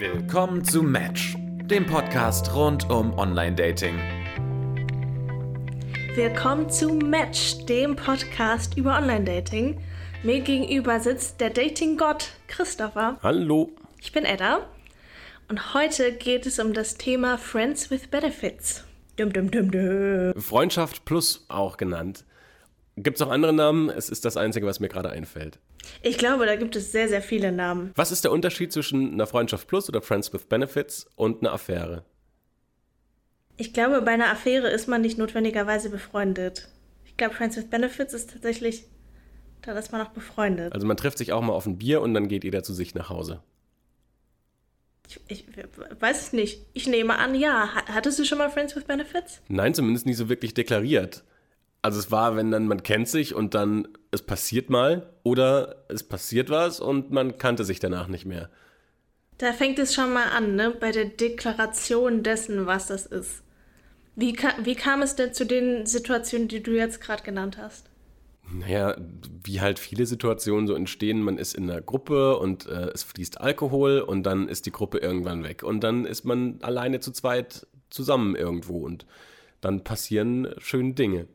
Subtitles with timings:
[0.00, 3.98] Willkommen zu Match, dem Podcast rund um Online-Dating.
[6.14, 9.80] Willkommen zu Match, dem Podcast über Online-Dating.
[10.22, 13.18] Mir gegenüber sitzt der Dating-Gott Christopher.
[13.24, 13.72] Hallo.
[14.00, 14.68] Ich bin Edda.
[15.48, 18.84] Und heute geht es um das Thema Friends with Benefits.
[19.16, 20.40] Dum, dum, dum, dum.
[20.40, 22.24] Freundschaft Plus auch genannt.
[22.96, 23.90] Gibt es auch andere Namen?
[23.90, 25.58] Es ist das Einzige, was mir gerade einfällt.
[26.02, 27.92] Ich glaube, da gibt es sehr, sehr viele Namen.
[27.94, 32.04] Was ist der Unterschied zwischen einer Freundschaft Plus oder Friends with Benefits und einer Affäre?
[33.56, 36.68] Ich glaube, bei einer Affäre ist man nicht notwendigerweise befreundet.
[37.04, 38.84] Ich glaube, Friends with Benefits ist tatsächlich,
[39.62, 40.72] da ist man auch befreundet.
[40.72, 42.94] Also man trifft sich auch mal auf ein Bier und dann geht jeder zu sich
[42.94, 43.42] nach Hause.
[45.08, 45.46] Ich, ich
[45.98, 46.66] weiß es nicht.
[46.74, 47.70] Ich nehme an, ja.
[47.86, 49.40] Hattest du schon mal Friends with Benefits?
[49.48, 51.24] Nein, zumindest nicht so wirklich deklariert.
[51.82, 56.02] Also es war, wenn dann man kennt sich und dann es passiert mal oder es
[56.02, 58.50] passiert was und man kannte sich danach nicht mehr.
[59.38, 60.74] Da fängt es schon mal an, ne?
[60.78, 63.42] Bei der Deklaration dessen, was das ist.
[64.16, 67.88] Wie, ka wie kam es denn zu den Situationen, die du jetzt gerade genannt hast?
[68.50, 68.96] Naja,
[69.44, 73.40] wie halt viele Situationen so entstehen, man ist in einer Gruppe und äh, es fließt
[73.40, 77.66] Alkohol und dann ist die Gruppe irgendwann weg und dann ist man alleine zu zweit
[77.90, 79.06] zusammen irgendwo und
[79.60, 81.26] dann passieren schöne Dinge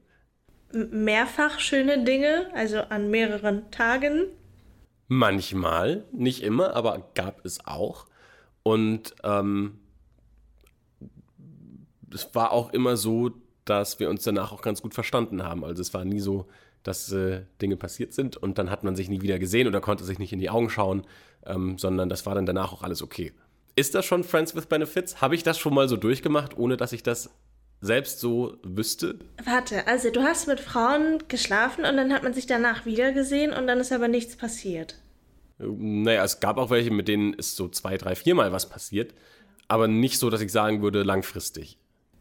[0.73, 4.25] mehrfach schöne Dinge, also an mehreren Tagen?
[5.07, 8.07] Manchmal, nicht immer, aber gab es auch.
[8.63, 9.79] Und ähm,
[12.13, 13.31] es war auch immer so,
[13.65, 15.63] dass wir uns danach auch ganz gut verstanden haben.
[15.63, 16.47] Also es war nie so,
[16.83, 20.03] dass äh, Dinge passiert sind und dann hat man sich nie wieder gesehen oder konnte
[20.03, 21.03] sich nicht in die Augen schauen,
[21.45, 23.31] ähm, sondern das war dann danach auch alles okay.
[23.75, 25.21] Ist das schon Friends with Benefits?
[25.21, 27.29] Habe ich das schon mal so durchgemacht, ohne dass ich das
[27.83, 29.19] selbst so wüsste?
[29.43, 33.67] Warte, also du hast mit Frauen geschlafen und dann hat man sich danach wiedergesehen und
[33.67, 34.99] dann ist aber nichts passiert.
[35.59, 39.13] Naja, es gab auch welche, mit denen ist so zwei, drei, viermal was passiert,
[39.67, 41.77] aber nicht so, dass ich sagen würde, langfristig.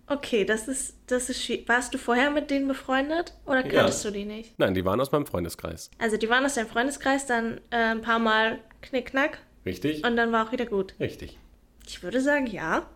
[0.08, 1.68] Okay, das ist, das ist schwierig.
[1.68, 4.10] Warst du vorher mit denen befreundet oder kanntest ja.
[4.10, 4.58] du die nicht?
[4.58, 5.90] Nein, die waren aus meinem Freundeskreis.
[5.98, 9.38] Also die waren aus deinem Freundeskreis, dann äh, ein paar Mal knickknack.
[9.64, 10.04] Richtig.
[10.04, 10.94] Und dann war auch wieder gut.
[10.98, 11.38] Richtig.
[11.86, 12.86] Ich würde sagen, ja.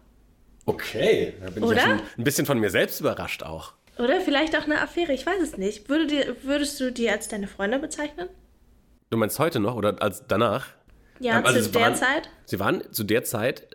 [0.66, 1.76] Okay, da bin Oder?
[1.76, 3.72] ich ja schon ein bisschen von mir selbst überrascht auch.
[3.98, 5.88] Oder vielleicht auch eine Affäre, ich weiß es nicht.
[5.88, 8.28] Würde dir, würdest du die als deine Freunde bezeichnen?
[9.10, 10.66] Du meinst heute noch oder als danach?
[11.20, 12.28] Ja, ähm, also zu der waren, Zeit?
[12.44, 13.68] Sie waren zu der Zeit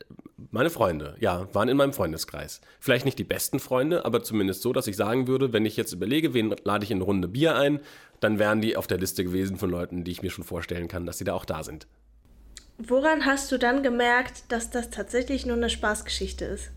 [0.52, 2.62] meine Freunde, ja, waren in meinem Freundeskreis.
[2.80, 5.94] Vielleicht nicht die besten Freunde, aber zumindest so, dass ich sagen würde, wenn ich jetzt
[5.94, 7.80] überlege, wen lade ich in eine Runde Bier ein,
[8.20, 11.06] dann wären die auf der Liste gewesen von Leuten, die ich mir schon vorstellen kann,
[11.06, 11.88] dass sie da auch da sind.
[12.78, 16.72] Woran hast du dann gemerkt, dass das tatsächlich nur eine Spaßgeschichte ist?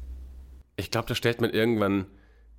[0.77, 2.07] Ich glaube, das stellt man irgendwann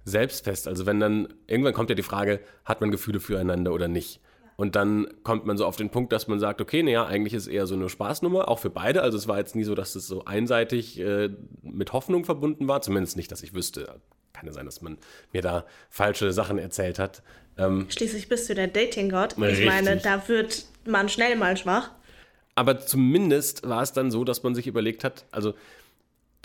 [0.03, 0.67] selbst fest.
[0.67, 4.21] Also wenn dann, irgendwann kommt ja die Frage, hat man Gefühle füreinander oder nicht?
[4.57, 7.43] Und dann kommt man so auf den Punkt, dass man sagt, okay, naja, eigentlich ist
[7.43, 9.01] es eher so eine Spaßnummer, auch für beide.
[9.01, 11.29] Also es war jetzt nie so, dass es so einseitig äh,
[11.61, 12.81] mit Hoffnung verbunden war.
[12.81, 13.99] Zumindest nicht, dass ich wüsste.
[14.31, 14.97] Kann ja sein, dass man
[15.33, 17.21] mir da falsche Sachen erzählt hat.
[17.57, 19.35] Ähm, Schließlich bist du der Dating-Gott.
[19.37, 21.91] Ich meine, da wird man schnell mal schwach.
[22.53, 25.53] Aber zumindest war es dann so, dass man sich überlegt hat, also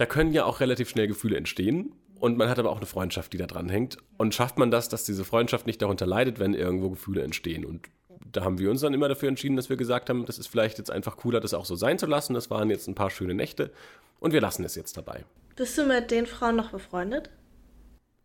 [0.00, 1.92] da können ja auch relativ schnell Gefühle entstehen.
[2.18, 3.98] Und man hat aber auch eine Freundschaft, die da dran hängt.
[4.16, 7.66] Und schafft man das, dass diese Freundschaft nicht darunter leidet, wenn irgendwo Gefühle entstehen?
[7.66, 7.90] Und
[8.32, 10.78] da haben wir uns dann immer dafür entschieden, dass wir gesagt haben, das ist vielleicht
[10.78, 12.32] jetzt einfach cooler, das auch so sein zu lassen.
[12.32, 13.72] Das waren jetzt ein paar schöne Nächte
[14.20, 15.26] und wir lassen es jetzt dabei.
[15.54, 17.28] Bist du mit den Frauen noch befreundet?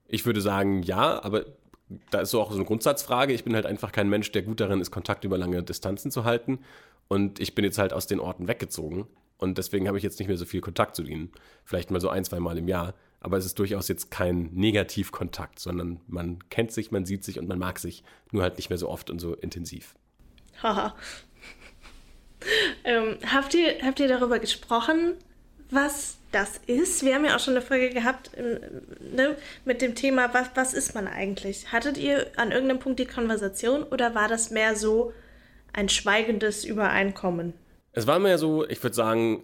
[0.08, 1.44] Ich würde sagen, ja, aber
[2.10, 3.34] da ist so auch so eine Grundsatzfrage.
[3.34, 6.24] Ich bin halt einfach kein Mensch, der gut darin ist, Kontakt über lange Distanzen zu
[6.24, 6.60] halten.
[7.10, 9.08] Und ich bin jetzt halt aus den Orten weggezogen.
[9.38, 11.32] Und deswegen habe ich jetzt nicht mehr so viel Kontakt zu ihnen.
[11.64, 12.94] Vielleicht mal so ein, zwei Mal im Jahr.
[13.20, 17.48] Aber es ist durchaus jetzt kein Negativkontakt, sondern man kennt sich, man sieht sich und
[17.48, 18.04] man mag sich.
[18.32, 19.96] Nur halt nicht mehr so oft und so intensiv.
[20.62, 20.96] Haha.
[22.84, 25.16] ähm, habt, ihr, habt ihr darüber gesprochen,
[25.70, 27.04] was das ist?
[27.04, 28.60] Wir haben ja auch schon eine Folge gehabt ähm,
[29.16, 31.72] ne, mit dem Thema, was, was ist man eigentlich?
[31.72, 35.14] Hattet ihr an irgendeinem Punkt die Konversation oder war das mehr so
[35.74, 37.54] ein schweigendes Übereinkommen?
[37.96, 39.44] Es war mehr so, ich würde sagen,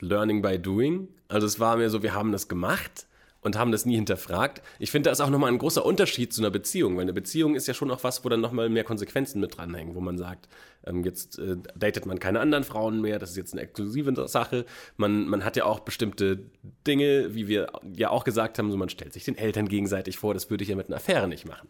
[0.00, 1.08] Learning by Doing.
[1.28, 3.06] Also es war mehr so, wir haben das gemacht
[3.40, 4.60] und haben das nie hinterfragt.
[4.78, 7.54] Ich finde, da ist auch nochmal ein großer Unterschied zu einer Beziehung, weil eine Beziehung
[7.54, 10.48] ist ja schon auch was, wo dann nochmal mehr Konsequenzen mit dranhängen, wo man sagt,
[10.84, 14.66] ähm, jetzt äh, datet man keine anderen Frauen mehr, das ist jetzt eine exklusive Sache.
[14.98, 16.50] Man, man hat ja auch bestimmte
[16.86, 20.34] Dinge, wie wir ja auch gesagt haben, so man stellt sich den Eltern gegenseitig vor,
[20.34, 21.68] das würde ich ja mit einer Affäre nicht machen.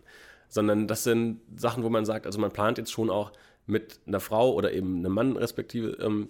[0.48, 3.30] Sondern das sind Sachen, wo man sagt, also man plant jetzt schon auch
[3.70, 6.28] mit einer Frau oder eben einem Mann respektive ähm,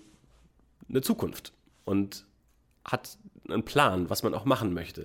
[0.89, 1.53] eine Zukunft
[1.85, 2.25] und
[2.85, 5.05] hat einen Plan, was man auch machen möchte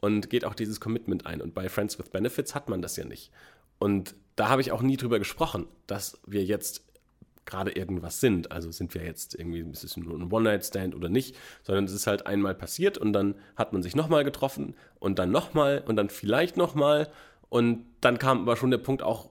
[0.00, 1.40] und geht auch dieses Commitment ein.
[1.40, 3.30] Und bei Friends with Benefits hat man das ja nicht.
[3.78, 6.84] Und da habe ich auch nie drüber gesprochen, dass wir jetzt
[7.44, 8.52] gerade irgendwas sind.
[8.52, 12.06] Also sind wir jetzt irgendwie, ist es nur ein One-Night-Stand oder nicht, sondern es ist
[12.06, 16.08] halt einmal passiert und dann hat man sich nochmal getroffen und dann nochmal und dann
[16.08, 17.10] vielleicht nochmal
[17.48, 19.30] und dann kam aber schon der Punkt auch,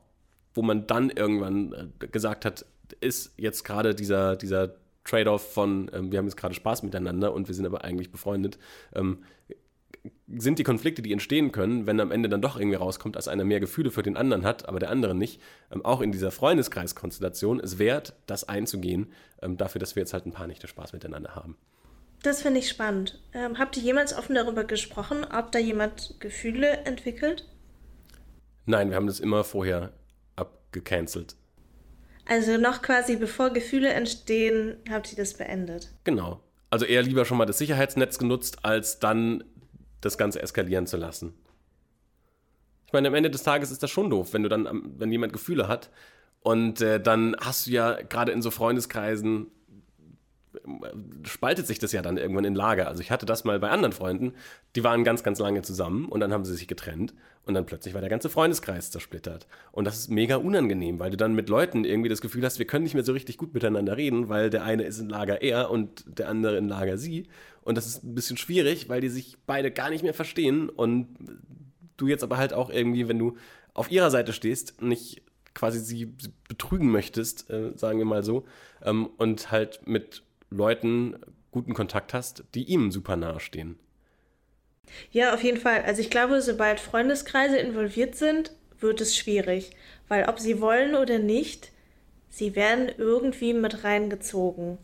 [0.53, 2.65] wo man dann irgendwann äh, gesagt hat,
[2.99, 7.47] ist jetzt gerade dieser, dieser Trade-off von, ähm, wir haben jetzt gerade Spaß miteinander und
[7.47, 8.57] wir sind aber eigentlich befreundet,
[8.95, 9.23] ähm,
[10.27, 13.45] sind die Konflikte, die entstehen können, wenn am Ende dann doch irgendwie rauskommt, dass einer
[13.45, 15.41] mehr Gefühle für den anderen hat, aber der andere nicht,
[15.71, 19.11] ähm, auch in dieser Freundeskreiskonstellation es wert, das einzugehen,
[19.41, 21.57] ähm, dafür, dass wir jetzt halt ein paar Nächte Spaß miteinander haben.
[22.21, 23.19] Das finde ich spannend.
[23.33, 27.45] Ähm, habt ihr jemals offen darüber gesprochen, ob da jemand Gefühle entwickelt?
[28.65, 29.91] Nein, wir haben das immer vorher
[30.73, 31.35] abgecancelt.
[32.25, 35.89] Also noch quasi bevor Gefühle entstehen, habt ihr das beendet.
[36.03, 36.41] Genau.
[36.69, 39.43] Also eher lieber schon mal das Sicherheitsnetz genutzt, als dann
[40.01, 41.33] das Ganze eskalieren zu lassen.
[42.87, 45.33] Ich meine, am Ende des Tages ist das schon doof, wenn du dann, wenn jemand
[45.33, 45.89] Gefühle hat
[46.41, 49.47] und äh, dann hast du ja gerade in so Freundeskreisen
[51.23, 52.87] spaltet sich das ja dann irgendwann in Lager.
[52.87, 54.33] Also ich hatte das mal bei anderen Freunden,
[54.75, 57.13] die waren ganz, ganz lange zusammen und dann haben sie sich getrennt
[57.45, 59.47] und dann plötzlich war der ganze Freundeskreis zersplittert.
[59.71, 62.67] Und das ist mega unangenehm, weil du dann mit Leuten irgendwie das Gefühl hast, wir
[62.67, 65.69] können nicht mehr so richtig gut miteinander reden, weil der eine ist in Lager er
[65.69, 67.27] und der andere in Lager sie.
[67.61, 71.07] Und das ist ein bisschen schwierig, weil die sich beide gar nicht mehr verstehen und
[71.97, 73.35] du jetzt aber halt auch irgendwie, wenn du
[73.73, 75.21] auf ihrer Seite stehst, nicht
[75.53, 76.13] quasi sie
[76.47, 78.45] betrügen möchtest, äh, sagen wir mal so,
[78.83, 81.17] ähm, und halt mit Leuten
[81.51, 83.77] guten Kontakt hast, die ihm super nahe stehen.
[85.11, 85.83] Ja, auf jeden Fall.
[85.83, 89.71] Also ich glaube, sobald Freundeskreise involviert sind, wird es schwierig.
[90.07, 91.71] Weil ob sie wollen oder nicht,
[92.29, 94.77] sie werden irgendwie mit reingezogen.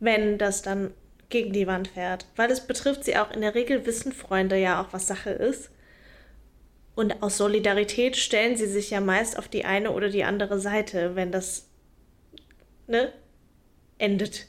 [0.00, 0.92] Wenn das dann
[1.28, 2.26] gegen die Wand fährt.
[2.36, 3.30] Weil es betrifft sie auch.
[3.32, 5.70] In der Regel wissen Freunde ja auch, was Sache ist.
[6.94, 11.16] Und aus Solidarität stellen sie sich ja meist auf die eine oder die andere Seite,
[11.16, 11.66] wenn das
[12.86, 13.12] ne,
[13.98, 14.46] endet.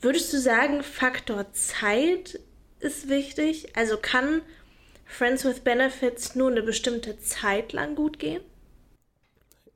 [0.00, 2.40] Würdest du sagen, Faktor Zeit
[2.80, 3.76] ist wichtig?
[3.76, 4.42] Also kann
[5.04, 8.42] Friends with Benefits nur eine bestimmte Zeit lang gut gehen?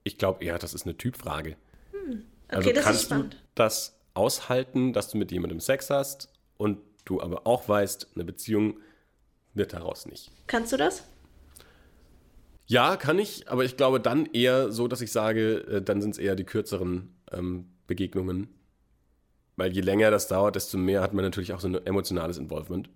[0.04, 1.56] Ich glaube eher, das ist eine Typfrage.
[1.92, 2.24] Hm.
[2.48, 3.34] Okay, also das kannst ist spannend.
[3.34, 8.24] du das aushalten, dass du mit jemandem Sex hast und du aber auch weißt, eine
[8.24, 8.78] Beziehung
[9.54, 10.30] wird daraus nicht.
[10.46, 11.04] Kannst du das?
[12.66, 16.12] Ja, kann ich, aber ich glaube dann eher so, dass ich sage, äh, dann sind
[16.12, 18.48] es eher die kürzeren ähm, Begegnungen
[19.56, 22.88] weil je länger das dauert, desto mehr hat man natürlich auch so ein emotionales Involvement.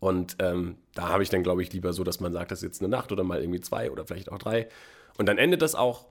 [0.00, 2.64] Und ähm, da habe ich dann, glaube ich, lieber so, dass man sagt, das ist
[2.64, 4.68] jetzt eine Nacht oder mal irgendwie zwei oder vielleicht auch drei.
[5.16, 6.06] Und dann endet das auch.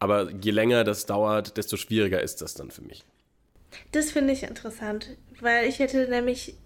[0.00, 3.04] Aber je länger das dauert, desto schwieriger ist das dann für mich.
[3.92, 6.56] Das finde ich interessant, weil ich hätte nämlich,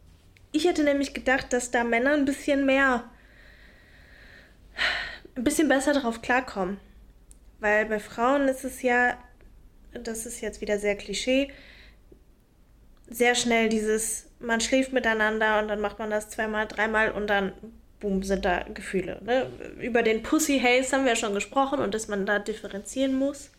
[0.52, 3.04] ich hätte nämlich gedacht, dass da Männer ein bisschen mehr,
[5.34, 6.78] ein bisschen besser drauf klarkommen.
[7.60, 9.18] Weil bei Frauen ist es ja,
[9.92, 11.50] das ist jetzt wieder sehr Klischee,
[13.16, 17.52] sehr schnell dieses, man schläft miteinander und dann macht man das zweimal, dreimal und dann,
[18.00, 19.20] boom, sind da Gefühle.
[19.24, 19.50] Ne?
[19.80, 23.50] Über den Pussy Haze haben wir ja schon gesprochen und dass man da differenzieren muss.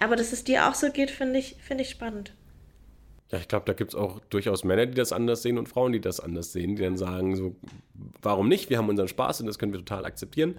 [0.00, 2.32] Aber dass es dir auch so geht, finde ich, find ich spannend.
[3.30, 5.92] Ja, ich glaube, da gibt es auch durchaus Männer, die das anders sehen und Frauen,
[5.92, 7.56] die das anders sehen, die dann sagen, so,
[8.22, 8.70] warum nicht?
[8.70, 10.58] Wir haben unseren Spaß und das können wir total akzeptieren.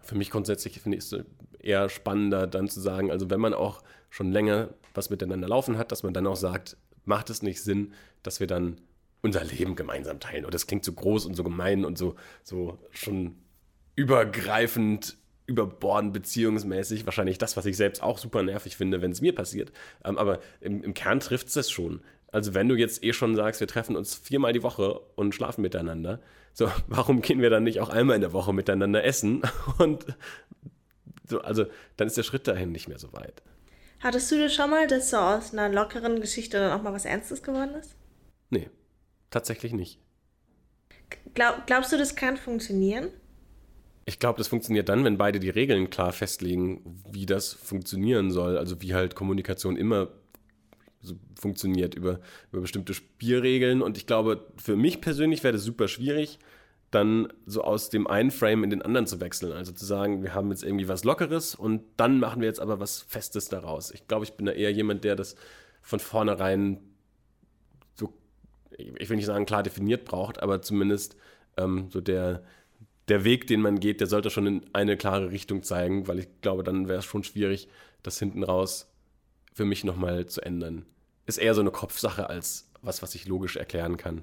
[0.00, 1.16] Für mich grundsätzlich finde ich es
[1.60, 5.92] eher spannender, dann zu sagen, also wenn man auch schon länger was miteinander laufen hat,
[5.92, 6.76] dass man dann auch sagt,
[7.08, 8.80] macht es nicht Sinn, dass wir dann
[9.20, 10.44] unser Leben gemeinsam teilen.
[10.44, 13.36] Und das klingt so groß und so gemein und so, so schon
[13.96, 17.04] übergreifend, überbordend beziehungsmäßig.
[17.04, 19.72] Wahrscheinlich das, was ich selbst auch super nervig finde, wenn es mir passiert.
[20.04, 22.00] Ähm, aber im, im Kern trifft es das schon.
[22.30, 25.62] Also wenn du jetzt eh schon sagst, wir treffen uns viermal die Woche und schlafen
[25.62, 26.20] miteinander,
[26.52, 29.42] so, warum gehen wir dann nicht auch einmal in der Woche miteinander essen?
[29.78, 30.06] Und
[31.26, 33.42] so, also dann ist der Schritt dahin nicht mehr so weit.
[34.00, 37.04] Hattest du das schon mal, dass so aus einer lockeren Geschichte dann auch mal was
[37.04, 37.96] Ernstes geworden ist?
[38.50, 38.70] Nee,
[39.30, 39.98] tatsächlich nicht.
[41.34, 43.08] Glaub, glaubst du, das kann funktionieren?
[44.04, 48.56] Ich glaube, das funktioniert dann, wenn beide die Regeln klar festlegen, wie das funktionieren soll.
[48.56, 50.08] Also wie halt Kommunikation immer
[51.00, 53.82] so funktioniert über, über bestimmte Spielregeln.
[53.82, 56.38] Und ich glaube, für mich persönlich wäre das super schwierig,
[56.90, 59.52] dann so aus dem einen Frame in den anderen zu wechseln.
[59.52, 62.80] Also zu sagen, wir haben jetzt irgendwie was Lockeres und dann machen wir jetzt aber
[62.80, 63.90] was Festes daraus.
[63.90, 65.36] Ich glaube, ich bin da eher jemand, der das
[65.82, 66.80] von vornherein
[67.94, 68.14] so,
[68.76, 71.16] ich will nicht sagen klar definiert braucht, aber zumindest
[71.58, 72.42] ähm, so der,
[73.08, 76.28] der Weg, den man geht, der sollte schon in eine klare Richtung zeigen, weil ich
[76.40, 77.68] glaube, dann wäre es schon schwierig,
[78.02, 78.90] das hinten raus
[79.52, 80.86] für mich nochmal zu ändern.
[81.26, 84.22] Ist eher so eine Kopfsache als was, was ich logisch erklären kann.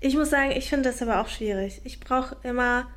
[0.00, 1.80] Ich muss sagen, ich finde das aber auch schwierig.
[1.84, 2.88] Ich brauche immer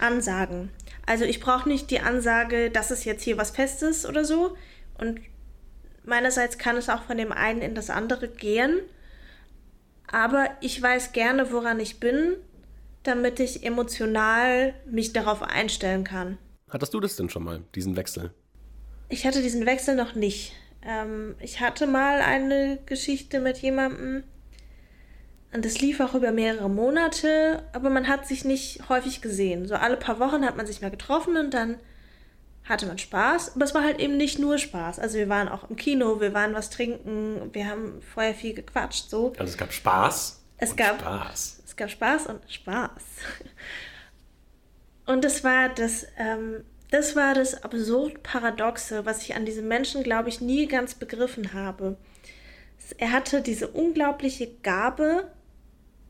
[0.00, 0.70] Ansagen.
[1.06, 4.56] Also ich brauche nicht die Ansage, das ist jetzt hier was Festes oder so.
[4.98, 5.20] Und
[6.04, 8.80] meinerseits kann es auch von dem einen in das andere gehen.
[10.10, 12.36] Aber ich weiß gerne, woran ich bin,
[13.02, 16.38] damit ich emotional mich darauf einstellen kann.
[16.68, 18.32] Hattest du das denn schon mal, diesen Wechsel?
[19.08, 20.54] Ich hatte diesen Wechsel noch nicht.
[20.82, 24.24] Ähm, ich hatte mal eine Geschichte mit jemandem
[25.54, 29.66] und das lief auch über mehrere Monate, aber man hat sich nicht häufig gesehen.
[29.66, 31.78] So alle paar Wochen hat man sich mal getroffen und dann
[32.64, 33.56] hatte man Spaß.
[33.56, 34.98] Aber es war halt eben nicht nur Spaß.
[34.98, 39.10] Also wir waren auch im Kino, wir waren was trinken, wir haben vorher viel gequatscht.
[39.10, 39.34] So.
[39.38, 40.40] Also es gab Spaß.
[40.56, 41.62] Es gab Spaß.
[41.66, 43.02] Es gab Spaß und Spaß.
[45.04, 50.02] Und das war das, ähm, das war das absurd Paradoxe, was ich an diesem Menschen,
[50.02, 51.96] glaube ich, nie ganz begriffen habe.
[52.98, 55.30] Er hatte diese unglaubliche Gabe,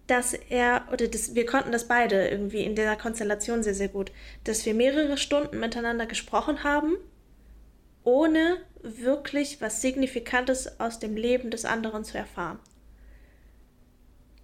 [0.06, 4.12] dass er, oder das, wir konnten das beide irgendwie in der Konstellation sehr, sehr gut,
[4.44, 6.96] dass wir mehrere Stunden miteinander gesprochen haben,
[8.04, 12.58] ohne wirklich was Signifikantes aus dem Leben des anderen zu erfahren.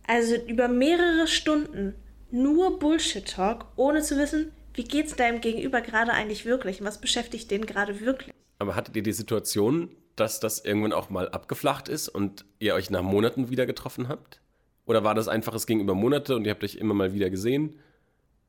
[0.06, 1.94] Also über mehrere Stunden
[2.30, 7.50] nur Bullshit-Talk, ohne zu wissen, wie geht's deinem Gegenüber gerade eigentlich wirklich und was beschäftigt
[7.50, 8.32] den gerade wirklich.
[8.58, 12.90] Aber hattet ihr die Situation, dass das irgendwann auch mal abgeflacht ist und ihr euch
[12.90, 14.40] nach Monaten wieder getroffen habt?
[14.88, 17.28] Oder war das einfach, es ging über Monate und ihr habt euch immer mal wieder
[17.28, 17.78] gesehen?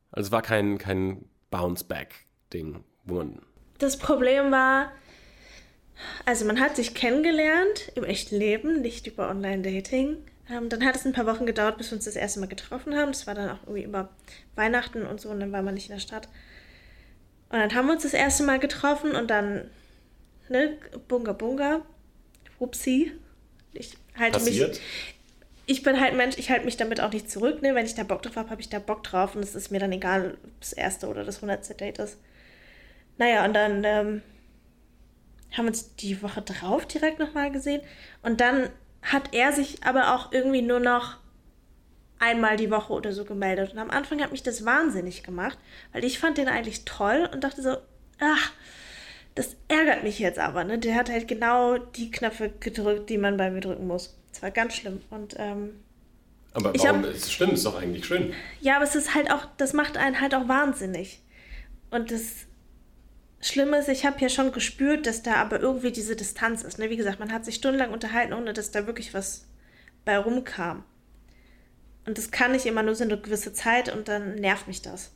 [0.10, 3.42] Also es war kein, kein Bounce-Back-Ding, wo man.
[3.78, 4.94] Das Problem war,
[6.26, 10.16] also man hat sich kennengelernt im echten Leben, nicht über Online-Dating.
[10.50, 12.96] Ähm, dann hat es ein paar Wochen gedauert, bis wir uns das erste Mal getroffen
[12.96, 13.12] haben.
[13.12, 14.10] Das war dann auch irgendwie über
[14.56, 16.30] Weihnachten und so und dann war man nicht in der Stadt.
[17.50, 19.70] Und dann haben wir uns das erste Mal getroffen und dann,
[20.48, 20.78] ne,
[21.10, 21.82] Bunga Bunga,
[22.60, 23.12] Upsi.
[23.74, 24.70] Ich halte Passiert.
[24.70, 24.82] mich.
[25.72, 27.76] Ich bin halt Mensch, ich halte mich damit auch nicht zurück, ne?
[27.76, 29.78] Wenn ich da Bock drauf habe, habe ich da Bock drauf und es ist mir
[29.78, 32.18] dann egal, ob das erste oder das hundertste Date ist.
[33.20, 34.24] Naja, und dann ähm,
[35.52, 37.82] haben wir uns die Woche drauf direkt nochmal gesehen
[38.24, 38.72] und dann
[39.04, 41.18] hat er sich aber auch irgendwie nur noch
[42.18, 43.72] einmal die Woche oder so gemeldet.
[43.74, 45.60] Und am Anfang hat mich das wahnsinnig gemacht,
[45.94, 47.78] weil ich fand den eigentlich toll und dachte so,
[48.20, 48.52] ach,
[49.36, 50.64] das ärgert mich jetzt aber.
[50.64, 50.80] Ne?
[50.80, 54.19] Der hat halt genau die Knöpfe gedrückt, die man bei mir drücken muss.
[54.32, 55.02] Das war ganz schlimm.
[55.10, 55.80] Und ähm,
[56.54, 57.04] Aber Ich warum?
[57.04, 58.34] hab- Es stimmt, ist doch eigentlich schön.
[58.62, 61.22] ja, aber es ist halt auch, das macht einen halt auch wahnsinnig.
[61.92, 62.46] Und das
[63.42, 66.78] Schlimme ist, ich habe ja schon gespürt, dass da aber irgendwie diese Distanz ist.
[66.78, 66.90] Ne?
[66.90, 69.48] Wie gesagt, man hat sich stundenlang unterhalten, ohne dass da wirklich was
[70.06, 70.84] bei rumkam.
[72.06, 75.12] Und das kann nicht immer nur so eine gewisse Zeit und dann nervt mich das.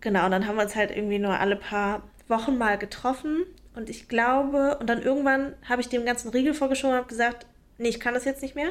[0.00, 3.44] Genau, und dann haben wir uns halt irgendwie nur alle paar Wochen mal getroffen.
[3.74, 7.46] Und ich glaube, und dann irgendwann habe ich dem ganzen Riegel vorgeschoben und habe gesagt,
[7.78, 8.70] nee, ich kann das jetzt nicht mehr.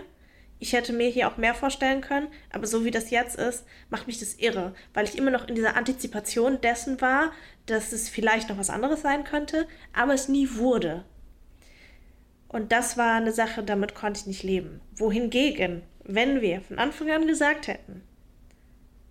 [0.60, 4.08] Ich hätte mir hier auch mehr vorstellen können, aber so wie das jetzt ist, macht
[4.08, 7.34] mich das irre, weil ich immer noch in dieser Antizipation dessen war,
[7.66, 11.04] dass es vielleicht noch was anderes sein könnte, aber es nie wurde.
[12.48, 14.80] Und das war eine Sache, damit konnte ich nicht leben.
[14.96, 18.04] Wohingegen, wenn wir von Anfang an gesagt hätten,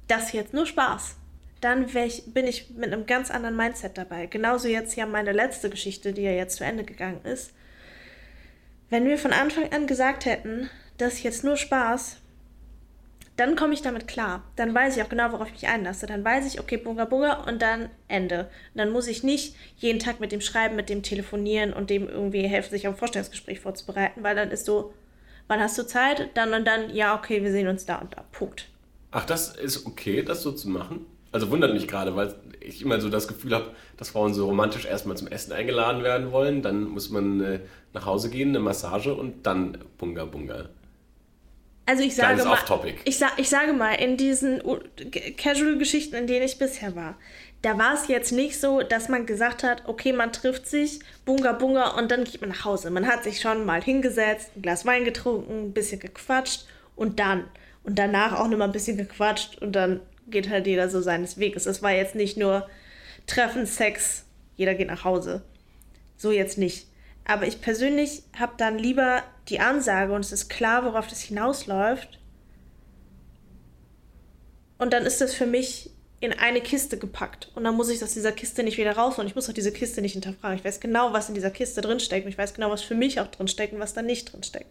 [0.09, 1.17] das ist jetzt nur Spaß,
[1.63, 4.27] dann ich, bin ich mit einem ganz anderen Mindset dabei.
[4.27, 7.53] Genauso jetzt ja meine letzte Geschichte, die ja jetzt zu Ende gegangen ist.
[8.91, 12.17] Wenn wir von Anfang an gesagt hätten, das ist jetzt nur Spaß,
[13.37, 14.45] dann komme ich damit klar.
[14.57, 16.07] Dann weiß ich auch genau, worauf ich mich einlasse.
[16.07, 18.51] Dann weiß ich, okay, Bunga Bunga und dann Ende.
[18.75, 22.09] Und dann muss ich nicht jeden Tag mit dem schreiben, mit dem telefonieren und dem
[22.09, 24.93] irgendwie helfen, sich auf ein Vorstellungsgespräch vorzubereiten, weil dann ist so,
[25.47, 26.31] wann hast du Zeit?
[26.35, 28.25] Dann und dann, ja, okay, wir sehen uns da und da.
[28.33, 28.69] Punkt.
[29.13, 31.07] Ach, das ist okay, das so zu machen?
[31.33, 34.85] Also wundert mich gerade, weil ich immer so das Gefühl habe, dass Frauen so romantisch
[34.85, 37.61] erstmal zum Essen eingeladen werden wollen, dann muss man äh,
[37.95, 40.69] nach Hause gehen, eine Massage und dann Bunga Bunga.
[41.85, 42.59] Also ich sage mal,
[43.05, 44.63] ich, sa ich sage mal, in diesen
[45.37, 47.17] Casual-Geschichten, in denen ich bisher war,
[47.63, 51.53] da war es jetzt nicht so, dass man gesagt hat, okay, man trifft sich, bunga
[51.53, 52.91] bunga und dann geht man nach Hause.
[52.91, 57.45] Man hat sich schon mal hingesetzt, ein Glas Wein getrunken, ein bisschen gequatscht und dann.
[57.85, 61.67] Und danach auch nochmal ein bisschen gequatscht und dann geht halt jeder so seines Weges.
[61.67, 62.69] Es war jetzt nicht nur
[63.27, 64.25] Treffen, Sex,
[64.57, 65.43] jeder geht nach Hause.
[66.17, 66.87] So jetzt nicht.
[67.25, 72.19] Aber ich persönlich habe dann lieber die Ansage und es ist klar, worauf das hinausläuft.
[74.79, 77.51] Und dann ist das für mich in eine Kiste gepackt.
[77.55, 79.73] Und dann muss ich aus dieser Kiste nicht wieder raus und ich muss auch diese
[79.73, 80.57] Kiste nicht hinterfragen.
[80.57, 83.21] Ich weiß genau, was in dieser Kiste drinsteckt und ich weiß genau, was für mich
[83.21, 84.67] auch drinsteckt und was da nicht drinsteckt.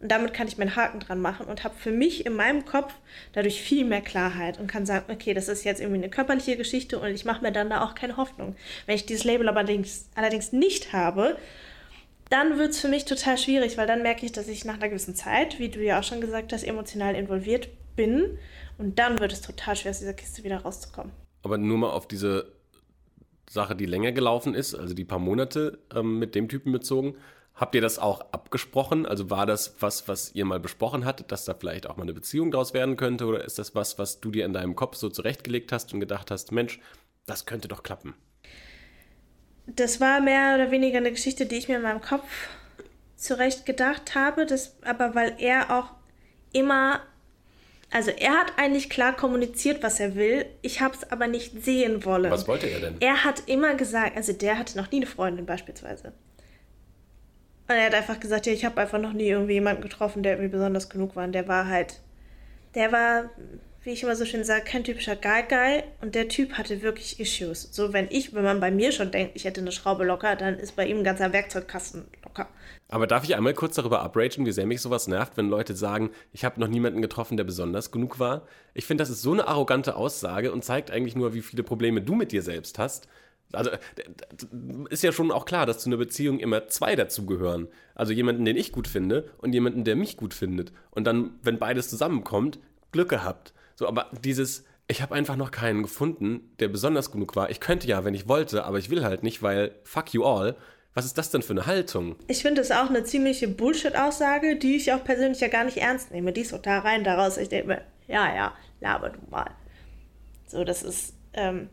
[0.00, 2.94] Und damit kann ich meinen Haken dran machen und habe für mich in meinem Kopf
[3.32, 6.98] dadurch viel mehr Klarheit und kann sagen, okay, das ist jetzt irgendwie eine körperliche Geschichte
[6.98, 8.56] und ich mache mir dann da auch keine Hoffnung.
[8.84, 11.36] Wenn ich dieses Label allerdings, allerdings nicht habe,
[12.28, 14.88] dann wird es für mich total schwierig, weil dann merke ich, dass ich nach einer
[14.88, 18.38] gewissen Zeit, wie du ja auch schon gesagt hast, emotional involviert bin.
[18.78, 21.12] Und dann wird es total schwer, aus dieser Kiste wieder rauszukommen.
[21.42, 22.52] Aber nur mal auf diese
[23.48, 27.14] Sache, die länger gelaufen ist, also die paar Monate ähm, mit dem Typen bezogen.
[27.56, 29.06] Habt ihr das auch abgesprochen?
[29.06, 32.12] Also war das was, was ihr mal besprochen hattet, dass da vielleicht auch mal eine
[32.12, 33.24] Beziehung daraus werden könnte?
[33.24, 36.30] Oder ist das was, was du dir in deinem Kopf so zurechtgelegt hast und gedacht
[36.30, 36.80] hast, Mensch,
[37.24, 38.14] das könnte doch klappen?
[39.66, 42.28] Das war mehr oder weniger eine Geschichte, die ich mir in meinem Kopf
[43.16, 44.44] zurecht gedacht habe.
[44.44, 45.90] Das, aber weil er auch
[46.52, 47.00] immer,
[47.90, 50.44] also er hat eigentlich klar kommuniziert, was er will.
[50.60, 52.30] Ich habe es aber nicht sehen wollen.
[52.30, 52.96] Was wollte er denn?
[53.00, 56.12] Er hat immer gesagt, also der hatte noch nie eine Freundin beispielsweise.
[57.68, 60.32] Und er hat einfach gesagt, ja, ich habe einfach noch nie irgendwie jemanden getroffen, der
[60.32, 61.24] irgendwie besonders genug war.
[61.24, 62.00] Und der war halt,
[62.76, 63.30] der war,
[63.82, 65.82] wie ich immer so schön sage, kein typischer Guy.
[66.00, 67.68] Und der Typ hatte wirklich Issues.
[67.72, 70.58] So, wenn ich, wenn man bei mir schon denkt, ich hätte eine Schraube locker, dann
[70.58, 72.48] ist bei ihm ein ganzer Werkzeugkasten locker.
[72.88, 76.10] Aber darf ich einmal kurz darüber abragen, wie sehr mich sowas nervt, wenn Leute sagen,
[76.32, 78.46] ich habe noch niemanden getroffen, der besonders genug war?
[78.74, 82.00] Ich finde, das ist so eine arrogante Aussage und zeigt eigentlich nur, wie viele Probleme
[82.00, 83.08] du mit dir selbst hast.
[83.52, 83.70] Also
[84.90, 87.68] ist ja schon auch klar, dass zu einer Beziehung immer zwei dazugehören.
[87.94, 90.72] Also jemanden, den ich gut finde und jemanden, der mich gut findet.
[90.90, 92.58] Und dann, wenn beides zusammenkommt,
[92.92, 93.54] Glück gehabt.
[93.76, 97.50] So, aber dieses, ich habe einfach noch keinen gefunden, der besonders genug war.
[97.50, 100.56] Ich könnte ja, wenn ich wollte, aber ich will halt nicht, weil fuck you all.
[100.94, 102.16] Was ist das denn für eine Haltung?
[102.26, 106.10] Ich finde es auch eine ziemliche Bullshit-Aussage, die ich auch persönlich ja gar nicht ernst
[106.10, 106.32] nehme.
[106.32, 107.36] Die ist so da rein, daraus.
[107.36, 109.50] Ich denke mir, ja, ja, laber du mal.
[110.46, 111.68] So, das ist, ähm,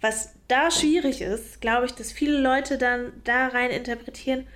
[0.00, 4.46] was da schwierig ist, glaube ich, dass viele Leute dann da rein interpretieren,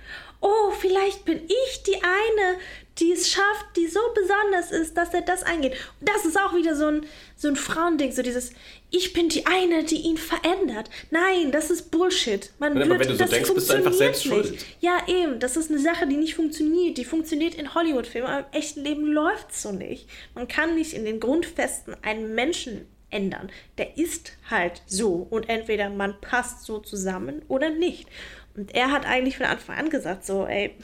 [0.41, 2.59] oh, vielleicht bin ich die eine,
[2.99, 5.73] die es schafft, die so besonders ist, dass er das eingeht.
[5.99, 8.51] Und das ist auch wieder so ein, so ein Frauending, so dieses,
[8.89, 10.89] ich bin die eine, die ihn verändert.
[11.11, 12.51] Nein, das ist Bullshit.
[12.59, 14.33] Man ja, wird, wenn du so denkst, bist du einfach selbst nicht.
[14.33, 14.65] schuld.
[14.79, 15.39] Ja, eben.
[15.39, 16.97] Das ist eine Sache, die nicht funktioniert.
[16.97, 20.07] Die funktioniert in Hollywood-Filmen, aber im echten Leben läuft es so nicht.
[20.33, 23.49] Man kann nicht in den Grundfesten einen Menschen ändern.
[23.77, 28.07] Der ist halt so und entweder man passt so zusammen oder nicht.
[28.55, 30.75] Und er hat eigentlich von Anfang an gesagt, so, ey,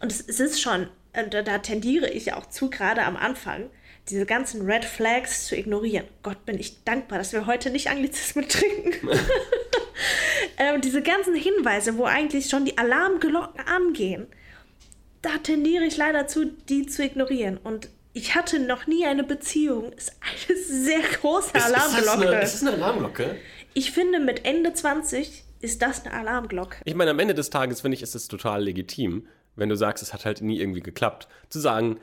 [0.00, 3.70] und es, es ist schon, da, da tendiere ich auch zu, gerade am Anfang,
[4.08, 6.06] diese ganzen Red Flags zu ignorieren.
[6.22, 9.08] Gott, bin ich dankbar, dass wir heute nicht Anglizismen trinken.
[10.58, 14.26] ähm, diese ganzen Hinweise, wo eigentlich schon die Alarmglocken angehen,
[15.22, 17.56] da tendiere ich leider zu, die zu ignorieren.
[17.56, 19.92] Und ich hatte noch nie eine Beziehung.
[19.92, 22.28] Ist eine sehr große Ist, ist, das Alarmglocke.
[22.30, 23.36] eine, ist das eine Alarmglocke?
[23.74, 26.76] Ich finde, mit Ende 20 ist das eine Alarmglocke.
[26.84, 30.02] Ich meine, am Ende des Tages finde ich, ist es total legitim, wenn du sagst,
[30.02, 31.98] es hat halt nie irgendwie geklappt, zu sagen,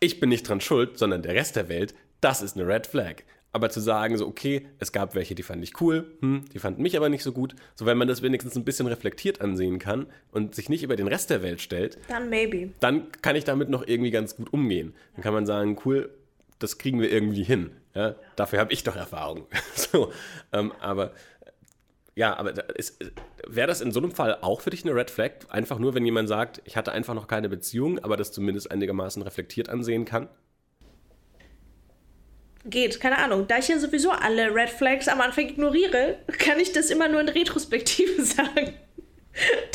[0.00, 3.22] ich bin nicht dran schuld, sondern der Rest der Welt, das ist eine Red Flag.
[3.54, 6.82] Aber zu sagen, so, okay, es gab welche, die fand ich cool, hm, die fanden
[6.82, 10.08] mich aber nicht so gut, so wenn man das wenigstens ein bisschen reflektiert ansehen kann
[10.32, 12.70] und sich nicht über den Rest der Welt stellt, Dann maybe.
[12.80, 14.92] dann kann ich damit noch irgendwie ganz gut umgehen.
[15.14, 16.10] Dann kann man sagen, cool,
[16.58, 17.70] das kriegen wir irgendwie hin.
[17.94, 18.16] Ja?
[18.34, 19.46] Dafür habe ich doch Erfahrung.
[19.76, 20.12] so,
[20.52, 21.12] ähm, aber
[22.16, 22.54] ja, aber
[23.46, 25.30] wäre das in so einem Fall auch für dich eine Red Flag?
[25.48, 29.22] Einfach nur, wenn jemand sagt, ich hatte einfach noch keine Beziehung, aber das zumindest einigermaßen
[29.22, 30.28] reflektiert ansehen kann?
[32.64, 33.46] Geht, keine Ahnung.
[33.46, 37.20] Da ich ja sowieso alle Red Flags am Anfang ignoriere, kann ich das immer nur
[37.20, 38.74] in Retrospektive sagen.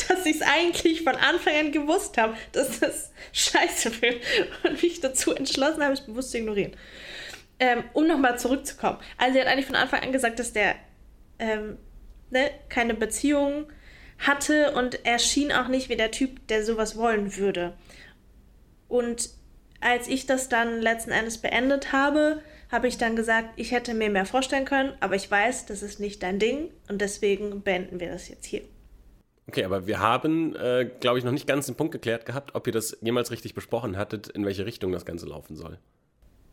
[0.08, 4.22] Dass ich es eigentlich von Anfang an gewusst habe, dass das scheiße wird
[4.64, 6.72] und mich dazu entschlossen habe, es bewusst zu ignorieren.
[7.58, 8.98] Ähm, um nochmal zurückzukommen.
[9.18, 10.76] Also, sie hat eigentlich von Anfang an gesagt, dass der
[11.38, 11.76] ähm,
[12.30, 13.66] ne, keine Beziehung
[14.18, 17.74] hatte und er schien auch nicht wie der Typ, der sowas wollen würde.
[18.88, 19.30] Und
[19.80, 24.10] als ich das dann letzten Endes beendet habe, habe ich dann gesagt, ich hätte mir
[24.10, 28.10] mehr vorstellen können, aber ich weiß, das ist nicht dein Ding und deswegen beenden wir
[28.10, 28.62] das jetzt hier.
[29.48, 32.66] Okay, aber wir haben, äh, glaube ich, noch nicht ganz den Punkt geklärt gehabt, ob
[32.68, 35.78] ihr das jemals richtig besprochen hattet, in welche Richtung das Ganze laufen soll.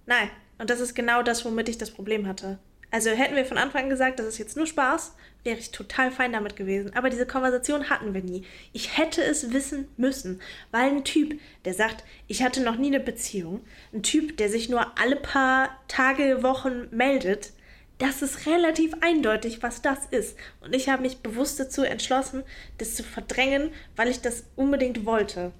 [0.07, 2.57] Nein, und das ist genau das, womit ich das Problem hatte.
[2.89, 6.09] Also hätten wir von Anfang an gesagt, das ist jetzt nur Spaß, wäre ich total
[6.09, 6.93] fein damit gewesen.
[6.95, 8.45] Aber diese Konversation hatten wir nie.
[8.71, 12.99] Ich hätte es wissen müssen, weil ein Typ, der sagt, ich hatte noch nie eine
[12.99, 13.61] Beziehung,
[13.93, 17.51] ein Typ, der sich nur alle paar Tage, Wochen meldet,
[17.97, 20.37] das ist relativ eindeutig, was das ist.
[20.61, 22.43] Und ich habe mich bewusst dazu entschlossen,
[22.77, 25.51] das zu verdrängen, weil ich das unbedingt wollte.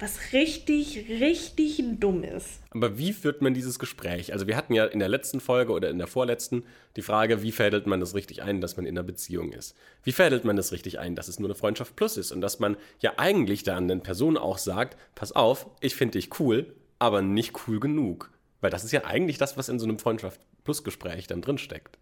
[0.00, 2.60] Was richtig, richtig dumm ist.
[2.70, 4.32] Aber wie führt man dieses Gespräch?
[4.32, 6.64] Also wir hatten ja in der letzten Folge oder in der vorletzten
[6.96, 9.76] die Frage, wie fädelt man das richtig ein, dass man in einer Beziehung ist?
[10.02, 12.60] Wie fädelt man das richtig ein, dass es nur eine Freundschaft plus ist und dass
[12.60, 17.20] man ja eigentlich der anderen Person auch sagt, pass auf, ich finde dich cool, aber
[17.20, 18.30] nicht cool genug.
[18.62, 21.98] Weil das ist ja eigentlich das, was in so einem Freundschaft plus Gespräch dann drinsteckt.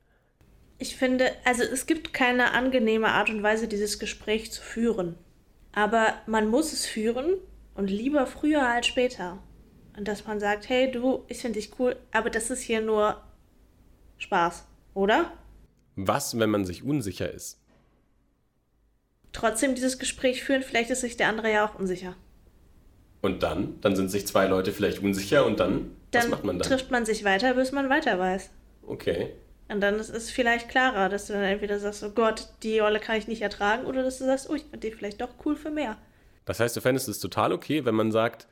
[0.78, 5.16] Ich finde, also es gibt keine angenehme Art und Weise, dieses Gespräch zu führen.
[5.72, 7.38] Aber man muss es führen
[7.78, 9.38] und lieber früher als später.
[9.96, 13.22] Und dass man sagt, hey du, ich finde dich cool, aber das ist hier nur
[14.18, 15.32] Spaß, oder?
[15.94, 17.60] Was, wenn man sich unsicher ist?
[19.32, 22.16] Trotzdem dieses Gespräch führen, vielleicht ist sich der andere ja auch unsicher.
[23.22, 23.80] Und dann?
[23.80, 25.92] Dann sind sich zwei Leute vielleicht unsicher und dann?
[26.10, 26.68] Dann was macht man dann?
[26.68, 28.50] trifft man sich weiter, bis man weiter weiß.
[28.88, 29.30] Okay.
[29.68, 32.98] Und dann ist es vielleicht klarer, dass du dann entweder sagst, oh Gott, die Rolle
[32.98, 35.54] kann ich nicht ertragen, oder dass du sagst, oh, ich finde die vielleicht doch cool
[35.54, 35.96] für mehr.
[36.48, 38.48] Das heißt, du fändest es total okay, wenn man sagt,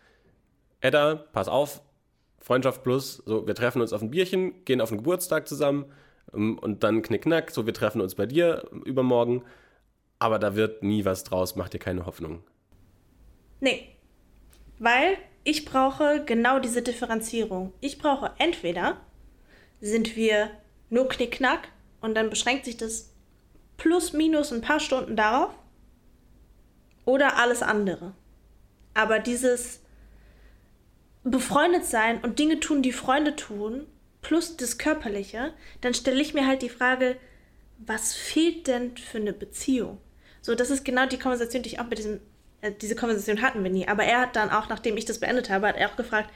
[0.83, 1.81] Edda, pass auf,
[2.39, 5.87] Freundschaft plus, so, wir treffen uns auf ein Bierchen, gehen auf einen Geburtstag zusammen
[6.35, 9.45] ähm, und dann knickknack, so, wir treffen uns bei dir übermorgen,
[10.19, 12.45] aber da wird nie was draus, mach dir keine Hoffnung.
[13.61, 13.89] Nee.
[14.79, 17.73] Weil ich brauche genau diese Differenzierung.
[17.81, 18.99] Ich brauche entweder
[19.81, 20.51] sind wir
[20.91, 21.69] nur knickknack
[22.03, 23.15] und dann beschränkt sich das
[23.79, 25.55] plus minus ein paar Stunden darauf
[27.07, 28.13] oder alles andere.
[28.93, 29.81] Aber dieses
[31.25, 33.87] befreundet sein und Dinge tun, die Freunde tun,
[34.21, 37.17] plus das Körperliche, dann stelle ich mir halt die Frage,
[37.79, 39.99] was fehlt denn für eine Beziehung?
[40.43, 42.21] So, das ist genau die Konversation, die ich auch mit diesem,
[42.61, 43.89] äh, diese Konversation hatten wir nie.
[43.89, 46.31] Aber er hat dann auch, nachdem ich das beendet habe, hat er auch gefragt,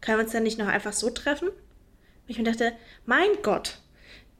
[0.00, 1.48] können wir uns denn nicht noch einfach so treffen?
[1.48, 2.72] Und ich mir dachte,
[3.06, 3.78] mein Gott,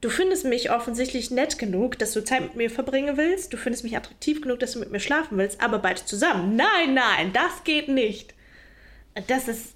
[0.05, 3.51] du findest mich offensichtlich nett genug, dass du Zeit mit mir verbringen willst.
[3.51, 6.55] Du findest mich attraktiv genug, dass du mit mir schlafen willst, aber beide zusammen.
[6.55, 8.35] Nein, nein, das geht nicht.
[9.27, 9.73] Das ist.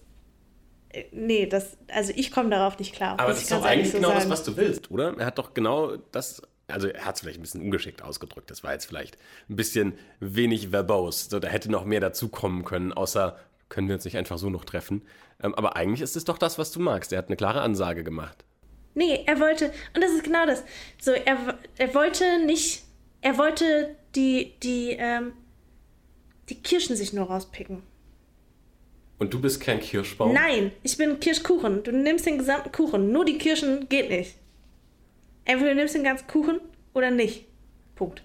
[0.89, 1.77] äh, Nee, das.
[1.87, 3.19] Also ich komme darauf nicht klar.
[3.19, 4.31] Aber ich ist doch eigentlich so genau das, sagen.
[4.31, 5.17] was du willst, oder?
[5.17, 8.63] Er hat doch genau das, also er hat es vielleicht ein bisschen ungeschickt ausgedrückt, das
[8.63, 9.17] war jetzt vielleicht
[9.49, 11.27] ein bisschen wenig verbose.
[11.27, 13.35] So, da hätte noch mehr dazukommen können, außer
[13.69, 15.01] können wir uns nicht einfach so noch treffen.
[15.41, 17.11] Ähm, aber eigentlich ist es doch das, was du magst.
[17.13, 18.45] Er hat eine klare Ansage gemacht.
[18.99, 20.61] Nee, er wollte, und das ist genau das.
[20.99, 22.83] So, er, er wollte nicht,
[23.21, 25.31] er wollte die, die, ähm,
[26.49, 27.81] die Kirschen sich nur rauspicken.
[29.17, 30.33] Und du bist kein Kirschbaum?
[30.33, 31.81] Nein, ich bin Kirschkuchen.
[31.83, 33.13] Du nimmst den gesamten Kuchen.
[33.13, 34.35] Nur die Kirschen geht nicht.
[35.45, 36.59] Entweder du nimmst den ganzen Kuchen
[36.93, 37.45] oder nicht.
[37.95, 38.21] Punkt.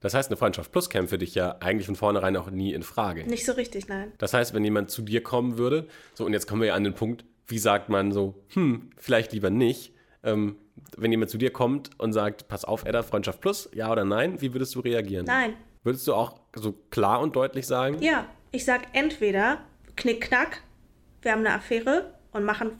[0.00, 2.82] Das heißt, eine Freundschaft plus käme für dich ja eigentlich von vornherein auch nie in
[2.82, 3.24] Frage.
[3.26, 4.12] Nicht so richtig, nein.
[4.18, 6.82] Das heißt, wenn jemand zu dir kommen würde, so und jetzt kommen wir ja an
[6.82, 9.95] den Punkt, wie sagt man so, hm, vielleicht lieber nicht.
[10.26, 10.56] Ähm,
[10.96, 14.40] wenn jemand zu dir kommt und sagt, pass auf, Edda, Freundschaft plus, ja oder nein,
[14.40, 15.24] wie würdest du reagieren?
[15.26, 15.54] Nein.
[15.84, 18.02] Würdest du auch so klar und deutlich sagen?
[18.02, 19.58] Ja, ich sag entweder
[19.96, 20.62] knickknack,
[21.22, 22.72] wir haben eine Affäre und machen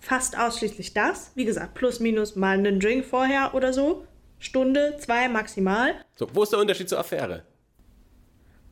[0.00, 1.30] fast ausschließlich das.
[1.34, 4.06] Wie gesagt, plus minus mal einen Drink vorher oder so.
[4.38, 5.94] Stunde, zwei maximal.
[6.16, 7.44] So, wo ist der Unterschied zur Affäre?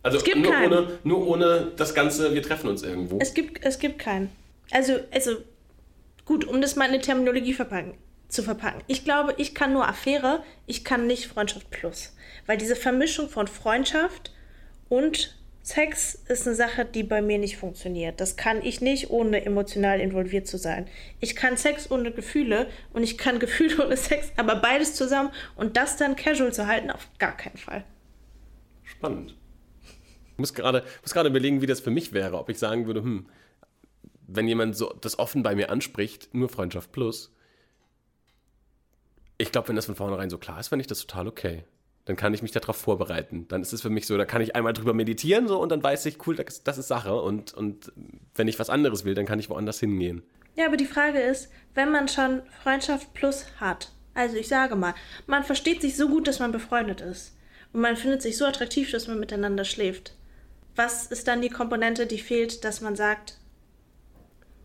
[0.02, 0.72] Also Es gibt nur, keinen.
[0.72, 3.18] ohne, nur ohne das Ganze, wir treffen uns irgendwo.
[3.20, 4.30] Es gibt, es gibt keinen.
[4.70, 5.36] Also, also,
[6.24, 7.94] gut, um das mal in eine Terminologie verpacken,
[8.32, 8.82] zu verpacken.
[8.86, 12.14] Ich glaube, ich kann nur Affäre, ich kann nicht Freundschaft plus.
[12.46, 14.32] Weil diese Vermischung von Freundschaft
[14.88, 18.20] und Sex ist eine Sache, die bei mir nicht funktioniert.
[18.20, 20.88] Das kann ich nicht, ohne emotional involviert zu sein.
[21.20, 25.76] Ich kann Sex ohne Gefühle und ich kann Gefühle ohne Sex, aber beides zusammen und
[25.76, 27.84] das dann casual zu halten, auf gar keinen Fall.
[28.82, 29.36] Spannend.
[30.32, 33.02] Ich muss gerade, muss gerade überlegen, wie das für mich wäre, ob ich sagen würde,
[33.02, 33.28] hm,
[34.26, 37.32] wenn jemand so das offen bei mir anspricht, nur Freundschaft plus.
[39.42, 41.64] Ich glaube, wenn das von vornherein so klar ist, fände ich das total okay.
[42.04, 43.46] Dann kann ich mich darauf vorbereiten.
[43.48, 45.82] Dann ist es für mich so, da kann ich einmal drüber meditieren so und dann
[45.82, 47.20] weiß ich, cool, das, das ist Sache.
[47.20, 47.90] Und, und
[48.36, 50.22] wenn ich was anderes will, dann kann ich woanders hingehen.
[50.54, 54.94] Ja, aber die Frage ist, wenn man schon Freundschaft plus hat, also ich sage mal,
[55.26, 57.36] man versteht sich so gut, dass man befreundet ist
[57.72, 60.14] und man findet sich so attraktiv, dass man miteinander schläft.
[60.76, 63.38] Was ist dann die Komponente, die fehlt, dass man sagt,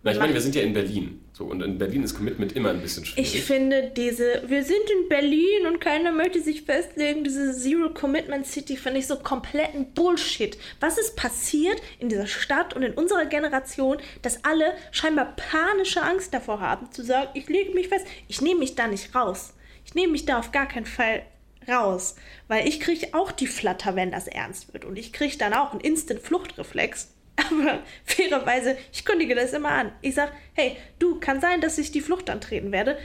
[0.03, 1.23] Na, ich meine, wir sind ja in Berlin.
[1.33, 3.35] So, und in Berlin ist Commitment immer ein bisschen schwierig.
[3.35, 8.45] ich finde diese, wir sind in Berlin und keiner möchte sich festlegen, diese Zero Commitment
[8.45, 10.57] City finde ich so kompletten Bullshit.
[10.79, 16.33] Was ist passiert in dieser Stadt und in unserer Generation, dass alle scheinbar panische Angst
[16.33, 19.53] davor haben, zu sagen, ich lege mich fest, ich nehme mich da nicht raus.
[19.85, 21.23] Ich nehme mich da auf gar keinen Fall
[21.67, 22.15] raus,
[22.47, 25.71] weil ich kriege auch die Flatter, wenn das ernst wird und ich kriege dann auch
[25.71, 27.13] einen Instant-Fluchtreflex.
[27.37, 29.91] Aber fairerweise, ich kündige das immer an.
[30.01, 32.97] Ich sage, hey, du, kann sein, dass ich die Flucht antreten werde.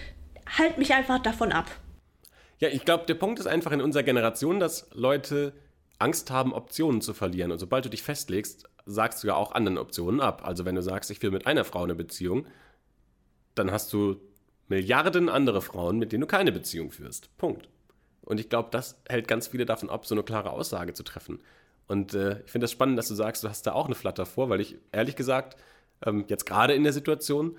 [0.59, 1.71] Halt mich einfach davon ab.
[2.59, 5.53] Ja, ich glaube, der Punkt ist einfach in unserer Generation, dass Leute
[5.99, 7.53] Angst haben, Optionen zu verlieren.
[7.53, 10.43] Und sobald du dich festlegst, sagst du ja auch anderen Optionen ab.
[10.45, 12.47] Also wenn du sagst, ich will mit einer Frau eine Beziehung,
[13.55, 14.21] dann hast du
[14.69, 17.37] Milliarden andere Frauen, mit denen du keine Beziehung führst.
[17.37, 17.69] Punkt.
[18.23, 21.41] Und ich glaube, das hält ganz viele davon ab, so eine klare Aussage zu treffen.
[21.93, 24.25] Und äh, ich finde das spannend, dass du sagst, du hast da auch eine Flatter
[24.25, 25.59] vor, weil ich ehrlich gesagt
[26.07, 27.59] ähm, jetzt gerade in der Situation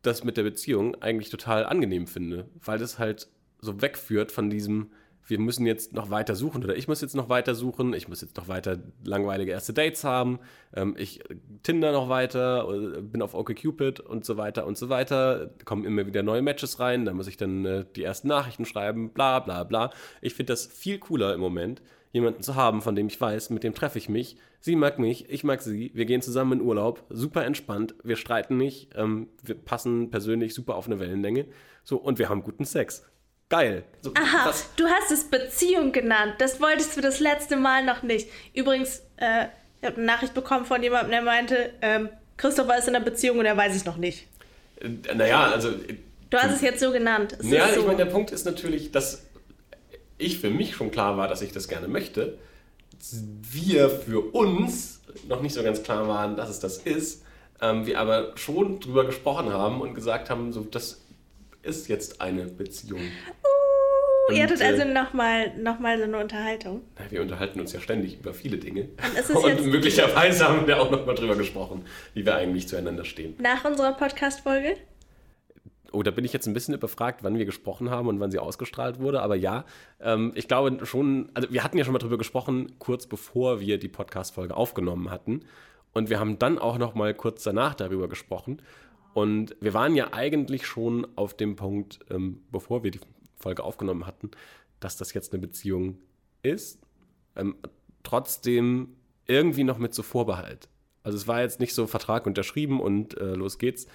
[0.00, 3.28] das mit der Beziehung eigentlich total angenehm finde, weil das halt
[3.60, 4.92] so wegführt von diesem
[5.26, 8.22] wir müssen jetzt noch weiter suchen oder ich muss jetzt noch weiter suchen, ich muss
[8.22, 10.40] jetzt noch weiter langweilige erste Dates haben,
[10.74, 11.20] ähm, ich
[11.62, 16.06] Tinder noch weiter, äh, bin auf OkCupid und so weiter und so weiter, kommen immer
[16.06, 19.62] wieder neue Matches rein, da muss ich dann äh, die ersten Nachrichten schreiben, bla bla
[19.64, 19.90] bla.
[20.20, 21.80] Ich finde das viel cooler im Moment,
[22.12, 24.36] jemanden zu haben, von dem ich weiß, mit dem treffe ich mich.
[24.60, 28.56] Sie mag mich, ich mag sie, wir gehen zusammen in Urlaub, super entspannt, wir streiten
[28.56, 31.46] nicht, ähm, wir passen persönlich super auf eine Wellenlänge,
[31.84, 33.04] so und wir haben guten Sex.
[33.48, 33.84] Geil.
[34.02, 36.34] So, Aha, was- du hast es Beziehung genannt.
[36.38, 38.28] Das wolltest du das letzte Mal noch nicht.
[38.54, 39.46] Übrigens, äh,
[39.80, 43.38] ich habe eine Nachricht bekommen von jemandem, der meinte, ähm, Christopher ist in einer Beziehung
[43.38, 44.26] und er weiß es noch nicht.
[44.80, 45.70] äh, naja, also
[46.30, 47.36] Du hast es jetzt so genannt.
[47.40, 47.80] Es Ja, so.
[47.80, 49.26] ich meine, der Punkt ist natürlich, dass
[50.20, 52.38] ich für mich schon klar war, dass ich das gerne möchte.
[53.50, 57.24] Wir für uns noch nicht so ganz klar waren, dass es das ist.
[57.62, 61.02] Ähm, wir aber schon drüber gesprochen haben und gesagt haben, so, das
[61.62, 63.00] ist jetzt eine Beziehung.
[63.00, 66.82] Uh, ihr Und, hattet äh, also nochmal noch mal so eine Unterhaltung.
[66.98, 68.88] Na, Wir unterhalten uns ja ständig über viele Dinge.
[69.34, 73.34] Und jetzt- möglicherweise haben wir auch noch mal drüber gesprochen, wie wir eigentlich zueinander stehen.
[73.38, 74.76] Nach unserer Podcast-Folge?
[75.92, 78.38] Oh, da bin ich jetzt ein bisschen überfragt, wann wir gesprochen haben und wann sie
[78.38, 79.22] ausgestrahlt wurde.
[79.22, 79.64] Aber ja,
[80.00, 83.78] ähm, ich glaube schon, also wir hatten ja schon mal drüber gesprochen, kurz bevor wir
[83.78, 85.40] die Podcast-Folge aufgenommen hatten.
[85.92, 88.62] Und wir haben dann auch noch mal kurz danach darüber gesprochen.
[89.14, 93.00] Und wir waren ja eigentlich schon auf dem Punkt, ähm, bevor wir die
[93.36, 94.30] Folge aufgenommen hatten,
[94.78, 95.98] dass das jetzt eine Beziehung
[96.42, 96.80] ist.
[97.36, 97.56] Ähm,
[98.02, 100.68] trotzdem irgendwie noch mit so Vorbehalt.
[101.02, 103.86] Also es war jetzt nicht so Vertrag unterschrieben und äh, los geht's,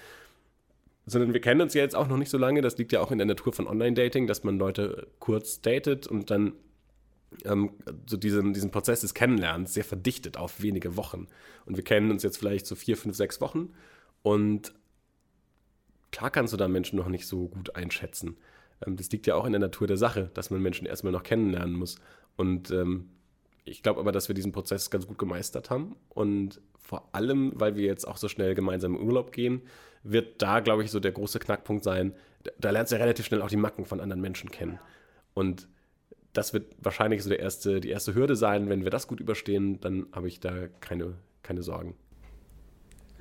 [1.06, 2.60] sondern wir kennen uns ja jetzt auch noch nicht so lange.
[2.60, 6.30] Das liegt ja auch in der Natur von Online-Dating, dass man Leute kurz datet und
[6.30, 6.52] dann
[7.44, 7.70] ähm,
[8.06, 11.28] so diesen, diesen Prozess des Kennenlernens sehr verdichtet auf wenige Wochen.
[11.64, 13.72] Und wir kennen uns jetzt vielleicht so vier, fünf, sechs Wochen
[14.22, 14.72] und
[16.10, 18.36] klar kannst du da Menschen noch nicht so gut einschätzen.
[18.84, 21.22] Ähm, das liegt ja auch in der Natur der Sache, dass man Menschen erstmal noch
[21.22, 21.96] kennenlernen muss.
[22.36, 23.10] Und ähm,
[23.64, 25.96] ich glaube aber, dass wir diesen Prozess ganz gut gemeistert haben.
[26.08, 29.62] Und vor allem, weil wir jetzt auch so schnell gemeinsam in Urlaub gehen,
[30.10, 32.14] wird da, glaube ich, so der große Knackpunkt sein.
[32.42, 34.78] Da, da lernst du ja relativ schnell auch die Macken von anderen Menschen kennen.
[35.34, 35.68] Und
[36.32, 38.68] das wird wahrscheinlich so der erste, die erste Hürde sein.
[38.68, 41.94] Wenn wir das gut überstehen, dann habe ich da keine, keine Sorgen.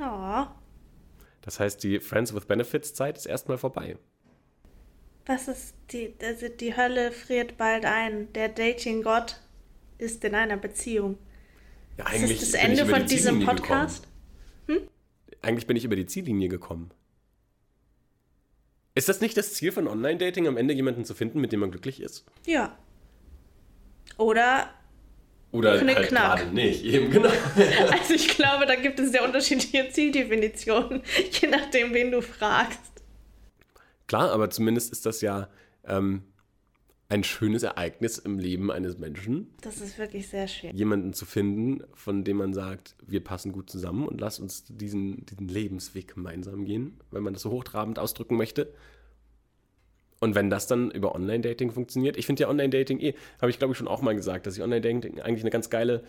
[0.01, 0.45] Oh,
[1.41, 3.97] Das heißt, die Friends with Benefits Zeit ist erstmal vorbei.
[5.25, 8.31] was ist die, also die Hölle friert bald ein.
[8.33, 9.39] Der Dating-Gott
[9.97, 11.17] ist in einer Beziehung.
[11.97, 14.07] Ja, Ist das das Ende von die diesem Podcast?
[14.67, 14.89] Gekommen.
[15.45, 16.89] Eigentlich bin ich über die Ziellinie gekommen.
[18.95, 21.69] Ist das nicht das Ziel von Online-Dating, am Ende jemanden zu finden, mit dem man
[21.69, 22.25] glücklich ist?
[22.47, 22.75] Ja.
[24.17, 24.73] Oder,
[25.51, 26.39] Oder Knick, halt knack.
[26.39, 27.29] gerade nicht, eben genau.
[27.91, 31.03] also ich glaube, da gibt es sehr unterschiedliche Zieldefinitionen,
[31.39, 33.03] je nachdem, wen du fragst.
[34.07, 35.47] Klar, aber zumindest ist das ja
[35.83, 36.23] ähm,
[37.07, 40.73] ein schönes Ereignis im Leben eines Menschen, Das ist wirklich sehr schwer.
[40.73, 45.25] jemanden zu finden, von dem man sagt, wir passen gut zusammen und lass uns diesen,
[45.25, 48.73] diesen Lebensweg gemeinsam gehen, wenn man das so hochtrabend ausdrücken möchte.
[50.19, 53.73] Und wenn das dann über Online-Dating funktioniert, ich finde ja Online-Dating eh, habe ich glaube
[53.73, 56.03] ich schon auch mal gesagt, dass ich Online-Dating eigentlich eine ganz geile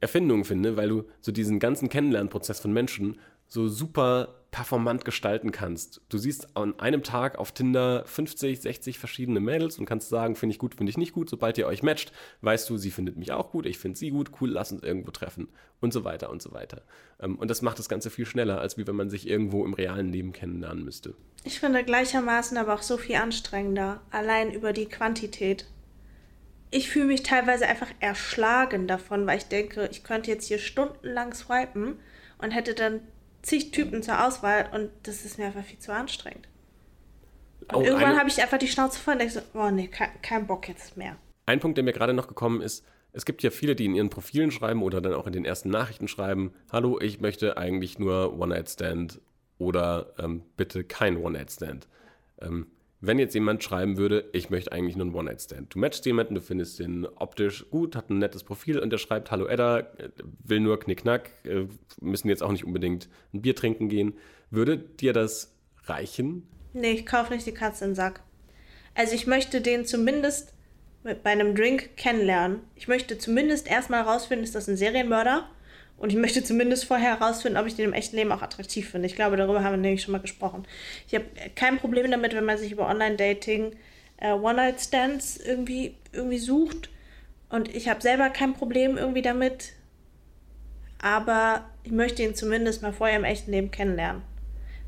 [0.00, 6.00] Erfindung finde, weil du so diesen ganzen Kennenlernprozess von Menschen so super performant gestalten kannst.
[6.08, 10.54] Du siehst an einem Tag auf Tinder 50, 60 verschiedene Mädels und kannst sagen, finde
[10.54, 11.28] ich gut, finde ich nicht gut.
[11.28, 14.30] Sobald ihr euch matcht, weißt du, sie findet mich auch gut, ich finde sie gut,
[14.40, 15.48] cool, lass uns irgendwo treffen
[15.80, 16.82] und so weiter und so weiter.
[17.20, 19.74] Ähm, Und das macht das Ganze viel schneller, als wie wenn man sich irgendwo im
[19.74, 21.14] realen Leben kennenlernen müsste.
[21.44, 25.66] Ich finde gleichermaßen aber auch so viel anstrengender, allein über die Quantität.
[26.70, 31.34] Ich fühle mich teilweise einfach erschlagen davon, weil ich denke, ich könnte jetzt hier stundenlang
[31.34, 31.98] swipen
[32.38, 33.00] und hätte dann
[33.48, 36.48] zig Typen zur Auswahl und das ist mir einfach viel zu anstrengend.
[37.60, 40.10] Und Oh, irgendwann habe ich einfach die Schnauze voll und denke so, oh nee, kein,
[40.22, 41.16] kein Bock jetzt mehr.
[41.46, 44.10] Ein Punkt, der mir gerade noch gekommen ist, es gibt ja viele, die in ihren
[44.10, 48.38] Profilen schreiben oder dann auch in den ersten Nachrichten schreiben, hallo, ich möchte eigentlich nur
[48.38, 49.20] One-Night-Stand
[49.58, 51.88] oder ähm, bitte kein One-Night-Stand.
[52.40, 52.66] Ähm,
[53.00, 55.74] wenn jetzt jemand schreiben würde, ich möchte eigentlich nur einen One-Night-Stand.
[55.74, 59.30] Du matchst jemanden, du findest den optisch gut, hat ein nettes Profil und der schreibt,
[59.30, 60.10] hallo Edda, äh,
[60.44, 61.66] will nur Knickknack, äh,
[62.00, 64.14] müssen jetzt auch nicht unbedingt ein Bier trinken gehen.
[64.50, 66.48] Würde dir das reichen?
[66.72, 68.22] Nee, ich kaufe nicht die Katze in den Sack.
[68.94, 70.54] Also ich möchte den zumindest
[71.02, 72.60] bei einem Drink kennenlernen.
[72.74, 75.48] Ich möchte zumindest erstmal herausfinden, ist das ein Serienmörder?
[75.98, 79.06] Und ich möchte zumindest vorher herausfinden, ob ich den im echten Leben auch attraktiv finde.
[79.06, 80.64] Ich glaube, darüber haben wir nämlich schon mal gesprochen.
[81.08, 81.24] Ich habe
[81.56, 83.72] kein Problem damit, wenn man sich über Online-Dating
[84.18, 86.90] äh, One-Night-Stands irgendwie, irgendwie sucht.
[87.48, 89.72] Und ich habe selber kein Problem irgendwie damit.
[91.00, 94.22] Aber ich möchte ihn zumindest mal vorher im echten Leben kennenlernen.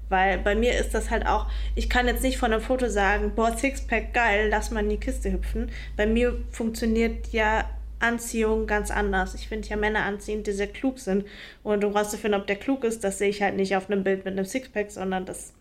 [0.09, 1.46] Weil bei mir ist das halt auch,
[1.77, 4.96] ich kann jetzt nicht von einem Foto sagen, boah, Sixpack geil, lass mal in die
[4.96, 5.70] Kiste hüpfen.
[5.96, 7.64] Bei mir funktioniert ja
[8.01, 9.35] Anziehung ganz anders.
[9.35, 11.27] Ich finde ja Männer anziehend, die sehr klug sind.
[11.63, 14.25] Und um rauszufinden, ob der klug ist, das sehe ich halt nicht auf einem Bild
[14.25, 15.53] mit einem Sixpack, sondern das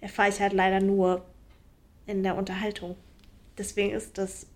[0.00, 1.24] erfahre ich halt leider nur
[2.06, 2.96] in der Unterhaltung.
[3.58, 4.46] Deswegen ist das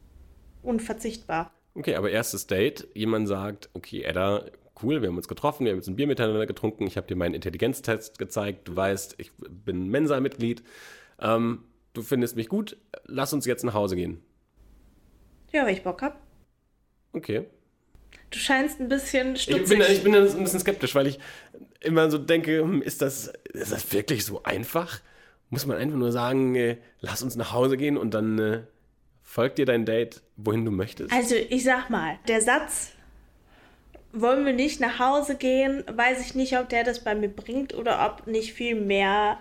[0.63, 1.53] unverzichtbar.
[1.75, 4.47] Okay, aber erstes Date, jemand sagt, okay, Edda,
[4.83, 7.17] cool, wir haben uns getroffen, wir haben jetzt ein Bier miteinander getrunken, ich habe dir
[7.17, 10.63] meinen Intelligenztest gezeigt, du weißt, ich bin Mensa-Mitglied,
[11.21, 14.23] ähm, du findest mich gut, lass uns jetzt nach Hause gehen.
[15.53, 16.26] Ja, wenn ich Bock hab.
[17.12, 17.47] Okay.
[18.31, 19.62] Du scheinst ein bisschen stutzig.
[19.62, 21.19] Ich bin, ich bin ein bisschen skeptisch, weil ich
[21.81, 25.01] immer so denke, hm, ist das, ist das wirklich so einfach?
[25.49, 28.62] Muss man einfach nur sagen, äh, lass uns nach Hause gehen und dann äh,
[29.23, 31.12] folgt dir dein Date, wohin du möchtest?
[31.12, 32.92] Also ich sag mal, der Satz,
[34.12, 37.75] wollen wir nicht nach Hause gehen, weiß ich nicht, ob der das bei mir bringt
[37.75, 39.38] oder ob nicht viel mehr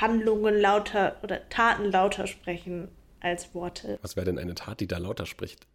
[0.00, 2.88] Handlungen lauter oder Taten lauter sprechen
[3.20, 3.98] als Worte.
[4.02, 5.66] Was wäre denn eine Tat, die da lauter spricht?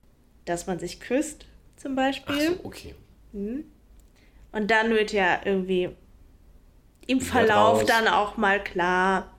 [0.46, 2.58] Dass man sich küsst, zum Beispiel.
[2.58, 2.96] So, okay.
[3.34, 5.90] Und dann wird ja irgendwie
[7.08, 7.86] im Verlauf raus.
[7.88, 9.32] dann auch mal klar.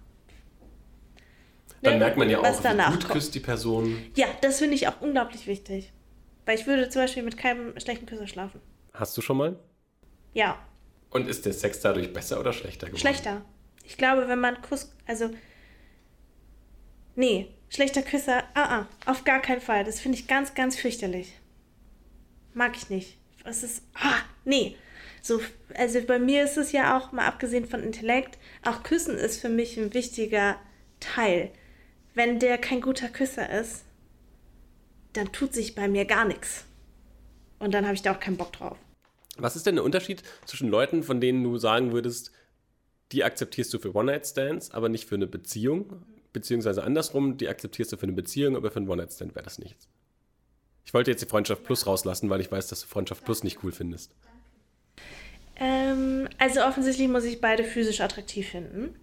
[1.83, 3.13] Dann ne, merkt man ja was auch, wie danach gut kommt.
[3.13, 3.97] küsst die Person.
[4.17, 5.93] Ja, das finde ich auch unglaublich wichtig.
[6.45, 8.61] Weil ich würde zum Beispiel mit keinem schlechten Küsser schlafen.
[8.93, 9.59] Hast du schon mal?
[10.33, 10.59] Ja,
[11.11, 13.01] Und ist der Sex dadurch besser oder schlechter geworden?
[13.01, 13.43] schlechter.
[13.85, 15.31] Ich glaube, wenn man Kuss, also
[17.15, 19.85] nee, schlechter Küsser, ah, ah, auf gar keinen Fall.
[19.85, 21.33] Das finde ich ganz, ganz fürchterlich.
[22.55, 23.17] Mag ich nicht.
[23.45, 24.77] Es ist, ah, nee.
[25.23, 25.41] So,
[25.75, 29.49] also bei mir ist es ja auch, mal abgesehen von Intellekt, auch Küssen ist für
[29.49, 30.57] mich ein wichtiger
[31.01, 31.51] Teil.
[32.15, 33.85] Wenn der kein guter Küsser ist,
[35.13, 36.65] dann tut sich bei mir gar nichts.
[37.59, 38.79] Und dann habe ich da auch keinen Bock drauf.
[39.37, 42.33] Was ist denn der Unterschied zwischen Leuten, von denen du sagen würdest,
[43.13, 46.03] die akzeptierst du für One-Night-Stands, aber nicht für eine Beziehung?
[46.37, 49.89] Beziehungsweise andersrum, die akzeptierst du für eine Beziehung, aber für einen One-Night-Stand wäre das nichts.
[50.85, 53.65] Ich wollte jetzt die Freundschaft Plus rauslassen, weil ich weiß, dass du Freundschaft Plus nicht
[53.65, 54.15] cool findest.
[55.59, 58.97] Ähm, also offensichtlich muss ich beide physisch attraktiv finden.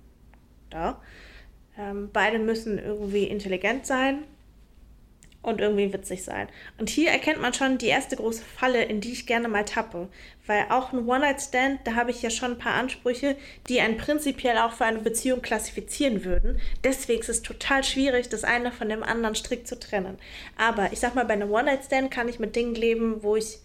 [0.69, 1.01] Da.
[1.75, 4.25] Ähm, beide müssen irgendwie intelligent sein
[5.43, 6.47] und irgendwie witzig sein.
[6.79, 10.07] Und hier erkennt man schon die erste große Falle, in die ich gerne mal tappe.
[10.47, 13.35] Weil auch ein One-Night-Stand, da habe ich ja schon ein paar Ansprüche,
[13.67, 16.59] die einen prinzipiell auch für eine Beziehung klassifizieren würden.
[16.83, 20.17] Deswegen ist es total schwierig, das eine von dem anderen strikt zu trennen.
[20.57, 23.59] Aber ich sag mal, bei einem One-Night-Stand kann ich mit Dingen leben, wo ich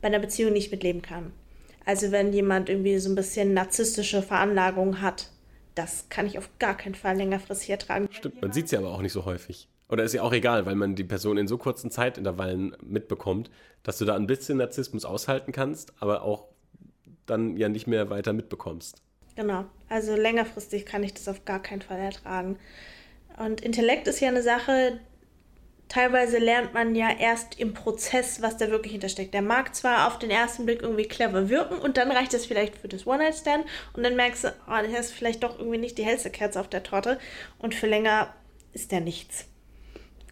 [0.00, 1.32] bei einer Beziehung nicht mitleben kann.
[1.84, 5.30] Also wenn jemand irgendwie so ein bisschen narzisstische Veranlagung hat,
[5.74, 8.08] das kann ich auf gar keinen Fall längerfristig ertragen.
[8.10, 9.68] Stimmt, man sieht sie aber auch nicht so häufig.
[9.88, 13.50] Oder ist ja auch egal, weil man die Person in so kurzen Zeitintervallen mitbekommt,
[13.82, 16.48] dass du da ein bisschen Narzissmus aushalten kannst, aber auch
[17.26, 19.02] dann ja nicht mehr weiter mitbekommst.
[19.36, 19.64] Genau.
[19.88, 22.58] Also längerfristig kann ich das auf gar keinen Fall ertragen.
[23.38, 24.98] Und Intellekt ist ja eine Sache,
[25.88, 29.32] teilweise lernt man ja erst im Prozess, was da wirklich hintersteckt.
[29.32, 32.76] Der mag zwar auf den ersten Blick irgendwie clever wirken und dann reicht es vielleicht
[32.76, 36.04] für das One-Night-Stand und dann merkst du, oh, der ist vielleicht doch irgendwie nicht die
[36.04, 37.18] hellste Kerze auf der Torte
[37.58, 38.34] und für länger
[38.72, 39.47] ist der nichts.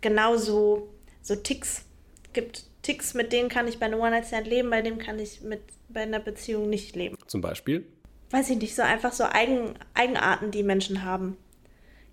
[0.07, 0.87] Genauso
[1.21, 1.85] so Ticks.
[2.33, 5.61] Gibt Ticks, mit denen kann ich bei einem One-Night-Stand leben, bei dem kann ich mit
[5.88, 7.85] bei einer Beziehung nicht leben Zum Beispiel.
[8.31, 11.37] weiß ich nicht, so einfach so Eigen, Eigenarten, die Menschen haben.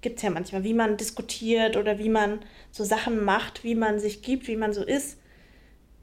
[0.02, 2.40] Gibt es ja manchmal, wie man diskutiert oder wie man
[2.72, 5.20] so Sachen macht, wie man sich gibt, wie man so ist.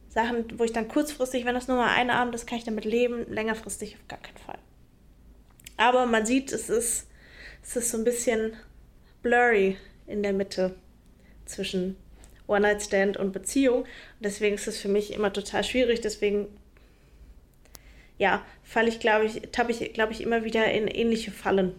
[0.08, 2.84] Sachen, wo ich dann kurzfristig, wenn das nur mal ein Abend ist, kann ich damit
[2.84, 4.58] leben, längerfristig auf gar keinen Fall.
[5.76, 7.08] Aber man sieht, es ist,
[7.64, 8.52] es ist so ein bisschen
[9.22, 9.76] blurry
[10.06, 10.76] in der Mitte
[11.50, 11.96] zwischen
[12.46, 13.82] One-Night-Stand und Beziehung.
[13.82, 13.88] Und
[14.20, 16.00] deswegen ist es für mich immer total schwierig.
[16.00, 16.48] Deswegen
[18.20, 21.72] ja, falle ich, glaube ich, tappe ich, glaube ich, immer wieder in ähnliche Fallen.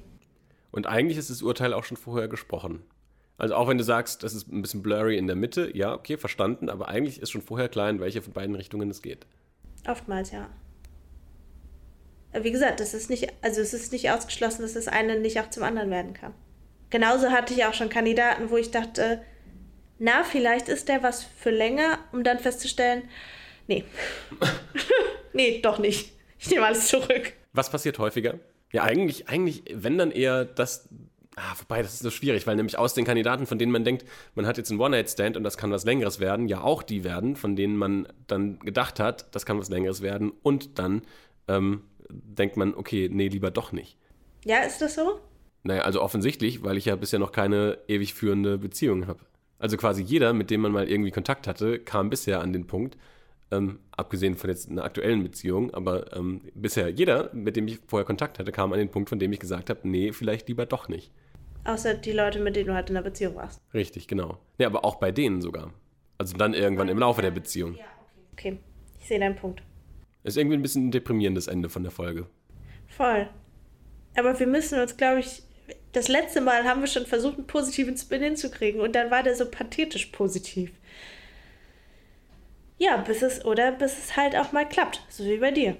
[0.71, 2.81] Und eigentlich ist das Urteil auch schon vorher gesprochen.
[3.37, 6.17] Also auch wenn du sagst, das ist ein bisschen blurry in der Mitte, ja, okay,
[6.17, 9.27] verstanden, aber eigentlich ist schon vorher klar, in welche von beiden Richtungen es geht.
[9.87, 10.49] Oftmals, ja.
[12.33, 15.49] Wie gesagt, es ist nicht, also es ist nicht ausgeschlossen, dass das eine nicht auch
[15.51, 16.33] zum anderen werden kann.
[16.89, 19.21] Genauso hatte ich auch schon Kandidaten, wo ich dachte,
[20.01, 23.03] na, vielleicht ist der was für länger, um dann festzustellen,
[23.67, 23.83] nee.
[25.33, 26.13] nee, doch nicht.
[26.39, 27.33] Ich nehme alles zurück.
[27.53, 28.39] Was passiert häufiger?
[28.71, 30.89] Ja, eigentlich, eigentlich, wenn dann eher das.
[31.35, 34.03] Ah, wobei, das ist so schwierig, weil nämlich aus den Kandidaten, von denen man denkt,
[34.33, 37.35] man hat jetzt einen One-Night-Stand und das kann was Längeres werden, ja auch die werden,
[37.35, 41.03] von denen man dann gedacht hat, das kann was Längeres werden und dann
[41.47, 43.97] ähm, denkt man, okay, nee, lieber doch nicht.
[44.45, 45.21] Ja, ist das so?
[45.63, 49.19] Naja, also offensichtlich, weil ich ja bisher noch keine ewig führende Beziehung habe.
[49.61, 52.97] Also quasi jeder, mit dem man mal irgendwie Kontakt hatte, kam bisher an den Punkt,
[53.53, 58.05] Ähm, abgesehen von jetzt einer aktuellen Beziehung, aber ähm, bisher jeder, mit dem ich vorher
[58.05, 60.87] Kontakt hatte, kam an den Punkt, von dem ich gesagt habe, nee, vielleicht lieber doch
[60.87, 61.11] nicht.
[61.65, 63.61] Außer die Leute, mit denen du halt in einer Beziehung warst.
[63.73, 64.37] Richtig, genau.
[64.57, 65.73] Ja, aber auch bei denen sogar.
[66.17, 67.75] Also dann irgendwann im Laufe der Beziehung.
[68.31, 68.57] Okay,
[68.99, 69.61] ich sehe deinen Punkt.
[70.23, 72.27] Ist irgendwie ein bisschen ein deprimierendes Ende von der Folge.
[72.87, 73.27] Voll.
[74.17, 75.43] Aber wir müssen uns, glaube ich,
[75.91, 79.35] das letzte Mal haben wir schon versucht, einen positiven Spin hinzukriegen und dann war der
[79.35, 80.71] so pathetisch positiv.
[82.77, 85.01] Ja, bis es, oder bis es halt auch mal klappt.
[85.09, 85.77] So wie bei dir.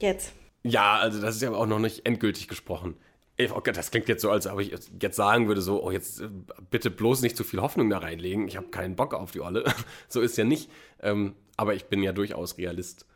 [0.00, 0.32] Jetzt.
[0.62, 2.96] Ja, also das ist ja auch noch nicht endgültig gesprochen.
[3.36, 6.20] Ey, Oh das klingt jetzt so, als ob ich jetzt sagen würde, so, oh, jetzt
[6.20, 6.28] äh,
[6.70, 8.48] bitte bloß nicht zu viel Hoffnung da reinlegen.
[8.48, 9.64] Ich habe keinen Bock auf die Olle.
[10.08, 10.70] so ist ja nicht.
[11.00, 13.06] Ähm, aber ich bin ja durchaus Realist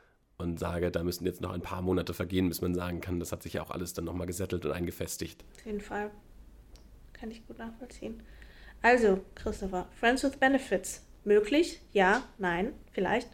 [0.42, 3.32] und sage, da müssen jetzt noch ein paar Monate vergehen, bis man sagen kann, das
[3.32, 5.44] hat sich ja auch alles dann nochmal gesettelt und eingefestigt.
[5.56, 6.10] Auf jeden Fall.
[7.12, 8.22] Kann ich gut nachvollziehen.
[8.82, 11.06] Also, Christopher, Friends with Benefits.
[11.24, 11.80] Möglich?
[11.92, 12.24] Ja?
[12.38, 12.72] Nein?
[12.90, 13.30] Vielleicht?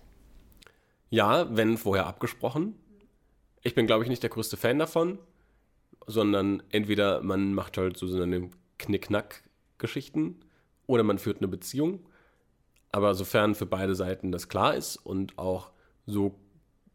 [1.10, 2.74] Ja, wenn vorher abgesprochen.
[3.62, 5.18] Ich bin, glaube ich, nicht der größte Fan davon,
[6.06, 10.40] sondern entweder man macht halt so seine Knick-Knack-Geschichten
[10.86, 12.06] oder man führt eine Beziehung.
[12.92, 15.70] Aber sofern für beide Seiten das klar ist und auch
[16.06, 16.38] so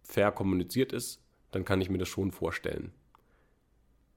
[0.03, 2.91] fair kommuniziert ist, dann kann ich mir das schon vorstellen.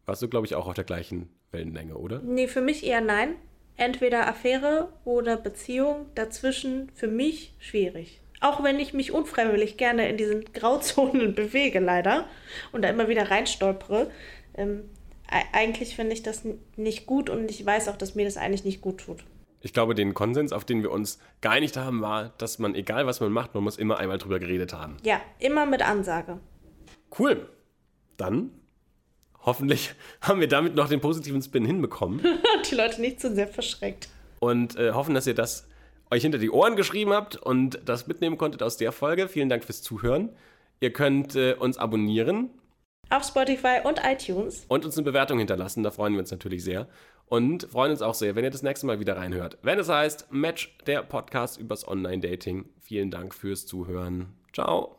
[0.07, 2.21] Warst du, glaube ich, auch auf der gleichen Wellenlänge, oder?
[2.21, 3.35] Nee, für mich eher nein.
[3.77, 6.07] Entweder Affäre oder Beziehung.
[6.15, 8.21] Dazwischen für mich schwierig.
[8.41, 12.29] Auch wenn ich mich unfreiwillig gerne in diesen Grauzonen bewege, leider,
[12.73, 14.11] und da immer wieder reinstolpere.
[14.55, 14.85] Ähm,
[15.31, 16.43] e- eigentlich finde ich das
[16.77, 19.25] nicht gut und ich weiß auch, dass mir das eigentlich nicht gut tut.
[19.67, 23.19] Ich glaube, den Konsens, auf den wir uns geeinigt haben, war, dass man, egal was
[23.19, 24.97] man macht, man muss immer einmal drüber geredet haben.
[25.03, 26.39] Ja, immer mit Ansage.
[27.19, 27.49] Cool.
[28.17, 28.51] Dann,
[29.43, 32.21] hoffentlich haben wir damit noch den positiven Spin hinbekommen.
[32.71, 34.09] Die Leute nicht zu sehr verschreckt.
[34.39, 35.67] und äh, hoffen, dass ihr das
[36.13, 39.27] euch hinter die Ohren geschrieben habt und das mitnehmen konntet aus der Folge.
[39.27, 40.29] Vielen Dank fürs Zuhören.
[40.79, 42.51] Ihr könnt äh, uns abonnieren
[43.11, 44.65] Auf Spotify und iTunes.
[44.69, 45.83] und uns eine Bewertung hinterlassen.
[45.83, 46.89] Da freuen wir uns natürlich sehr.
[47.29, 49.59] Und freuen uns auch sehr, wenn ihr das nächste Mal wieder reinhört.
[49.63, 52.67] Wenn es heißt Match, der Podcast übers Online-Dating.
[52.81, 54.29] Vielen Dank fürs Zuhören.
[54.53, 54.96] Ciao.